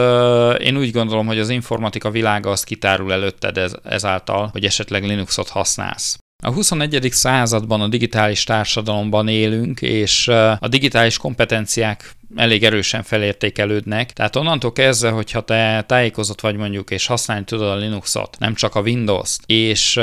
én 0.59 0.77
úgy 0.77 0.91
gondolom, 0.91 1.25
hogy 1.25 1.39
az 1.39 1.49
informatika 1.49 2.11
világa 2.11 2.49
az 2.49 2.63
kitárul 2.63 3.11
előtted 3.11 3.57
ez, 3.57 3.73
ezáltal, 3.83 4.49
hogy 4.51 4.65
esetleg 4.65 5.03
Linuxot 5.05 5.49
használsz. 5.49 6.17
A 6.43 6.51
21. 6.51 7.07
században 7.11 7.81
a 7.81 7.87
digitális 7.87 8.43
társadalomban 8.43 9.27
élünk, 9.27 9.81
és 9.81 10.27
a 10.59 10.67
digitális 10.67 11.17
kompetenciák 11.17 12.15
elég 12.35 12.63
erősen 12.63 13.03
felértékelődnek. 13.03 14.13
Tehát 14.13 14.35
onnantól 14.35 14.73
kezdve, 14.73 15.09
hogyha 15.09 15.41
te 15.41 15.83
tájékozott 15.87 16.41
vagy 16.41 16.55
mondjuk, 16.55 16.91
és 16.91 17.05
használni 17.05 17.43
tudod 17.43 17.69
a 17.69 17.75
Linuxot, 17.75 18.35
nem 18.39 18.53
csak 18.53 18.75
a 18.75 18.81
Windows-t, 18.81 19.43
és, 19.45 19.99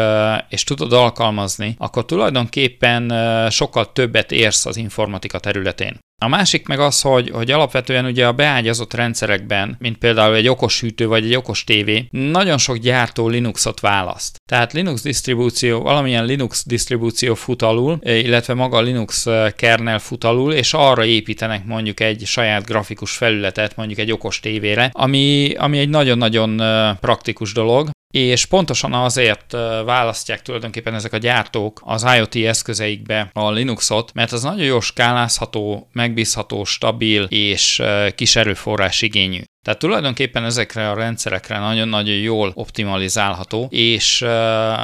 és 0.48 0.64
tudod 0.64 0.92
alkalmazni, 0.92 1.74
akkor 1.78 2.04
tulajdonképpen 2.04 3.12
sokkal 3.50 3.92
többet 3.92 4.32
érsz 4.32 4.66
az 4.66 4.76
informatika 4.76 5.38
területén. 5.38 5.98
A 6.22 6.28
másik 6.28 6.66
meg 6.66 6.80
az, 6.80 7.00
hogy, 7.00 7.30
hogy 7.30 7.50
alapvetően 7.50 8.04
ugye 8.04 8.26
a 8.26 8.32
beágyazott 8.32 8.94
rendszerekben, 8.94 9.76
mint 9.78 9.98
például 9.98 10.34
egy 10.34 10.48
okos 10.48 10.80
hűtő 10.80 11.06
vagy 11.06 11.24
egy 11.24 11.34
okos 11.34 11.64
tévé, 11.64 12.08
nagyon 12.10 12.58
sok 12.58 12.76
gyártó 12.76 13.28
Linuxot 13.28 13.80
választ. 13.80 14.36
Tehát 14.50 14.72
Linux 14.72 15.02
disztribúció, 15.02 15.82
valamilyen 15.82 16.24
Linux 16.24 16.66
disztribúció 16.66 17.34
fut 17.34 17.62
alul, 17.62 17.98
illetve 18.02 18.54
maga 18.54 18.76
a 18.76 18.80
Linux 18.80 19.26
kernel 19.56 19.98
fut 19.98 20.24
alul, 20.24 20.52
és 20.52 20.74
arra 20.74 21.04
építenek 21.04 21.64
mondjuk 21.64 22.00
egy 22.00 22.15
saját 22.24 22.66
grafikus 22.66 23.16
felületet, 23.16 23.76
mondjuk 23.76 23.98
egy 23.98 24.12
okos 24.12 24.40
tévére, 24.40 24.90
ami, 24.92 25.54
ami 25.54 25.78
egy 25.78 25.88
nagyon-nagyon 25.88 26.56
praktikus 27.00 27.52
dolog, 27.52 27.88
és 28.14 28.44
pontosan 28.44 28.92
azért 28.92 29.52
választják 29.84 30.42
tulajdonképpen 30.42 30.94
ezek 30.94 31.12
a 31.12 31.16
gyártók 31.16 31.80
az 31.84 32.06
IoT 32.16 32.34
eszközeikbe 32.36 33.30
a 33.32 33.50
Linuxot, 33.50 34.12
mert 34.14 34.32
az 34.32 34.42
nagyon 34.42 34.64
jó 34.64 34.80
skálázható, 34.80 35.88
megbízható, 35.92 36.64
stabil 36.64 37.22
és 37.22 37.82
kis 38.14 38.36
erőforrás 38.36 39.02
igényű. 39.02 39.40
Tehát 39.64 39.80
tulajdonképpen 39.80 40.44
ezekre 40.44 40.90
a 40.90 40.94
rendszerekre 40.94 41.58
nagyon-nagyon 41.58 42.14
jól 42.14 42.52
optimalizálható, 42.54 43.68
és 43.70 44.24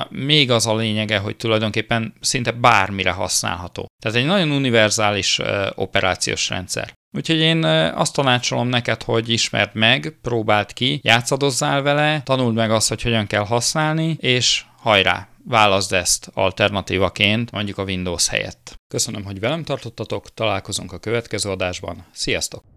még 0.08 0.50
az 0.50 0.66
a 0.66 0.76
lényege, 0.76 1.18
hogy 1.18 1.36
tulajdonképpen 1.36 2.14
szinte 2.20 2.50
bármire 2.50 3.10
használható. 3.10 3.86
Tehát 4.02 4.18
egy 4.18 4.26
nagyon 4.26 4.50
univerzális 4.50 5.40
operációs 5.74 6.48
rendszer. 6.48 6.92
Úgyhogy 7.14 7.38
én 7.38 7.64
azt 7.94 8.14
tanácsolom 8.14 8.68
neked, 8.68 9.02
hogy 9.02 9.28
ismerd 9.28 9.70
meg, 9.74 10.18
próbáld 10.22 10.72
ki, 10.72 11.00
játszadozzál 11.02 11.82
vele, 11.82 12.20
tanuld 12.24 12.54
meg 12.54 12.70
azt, 12.70 12.88
hogy 12.88 13.02
hogyan 13.02 13.26
kell 13.26 13.44
használni, 13.44 14.16
és 14.20 14.64
hajrá, 14.76 15.28
válaszd 15.44 15.92
ezt 15.92 16.30
alternatívaként, 16.34 17.50
mondjuk 17.50 17.78
a 17.78 17.84
Windows 17.84 18.28
helyett. 18.28 18.80
Köszönöm, 18.88 19.24
hogy 19.24 19.40
velem 19.40 19.64
tartottatok, 19.64 20.34
találkozunk 20.34 20.92
a 20.92 20.98
következő 20.98 21.50
adásban. 21.50 22.04
Sziasztok! 22.12 22.71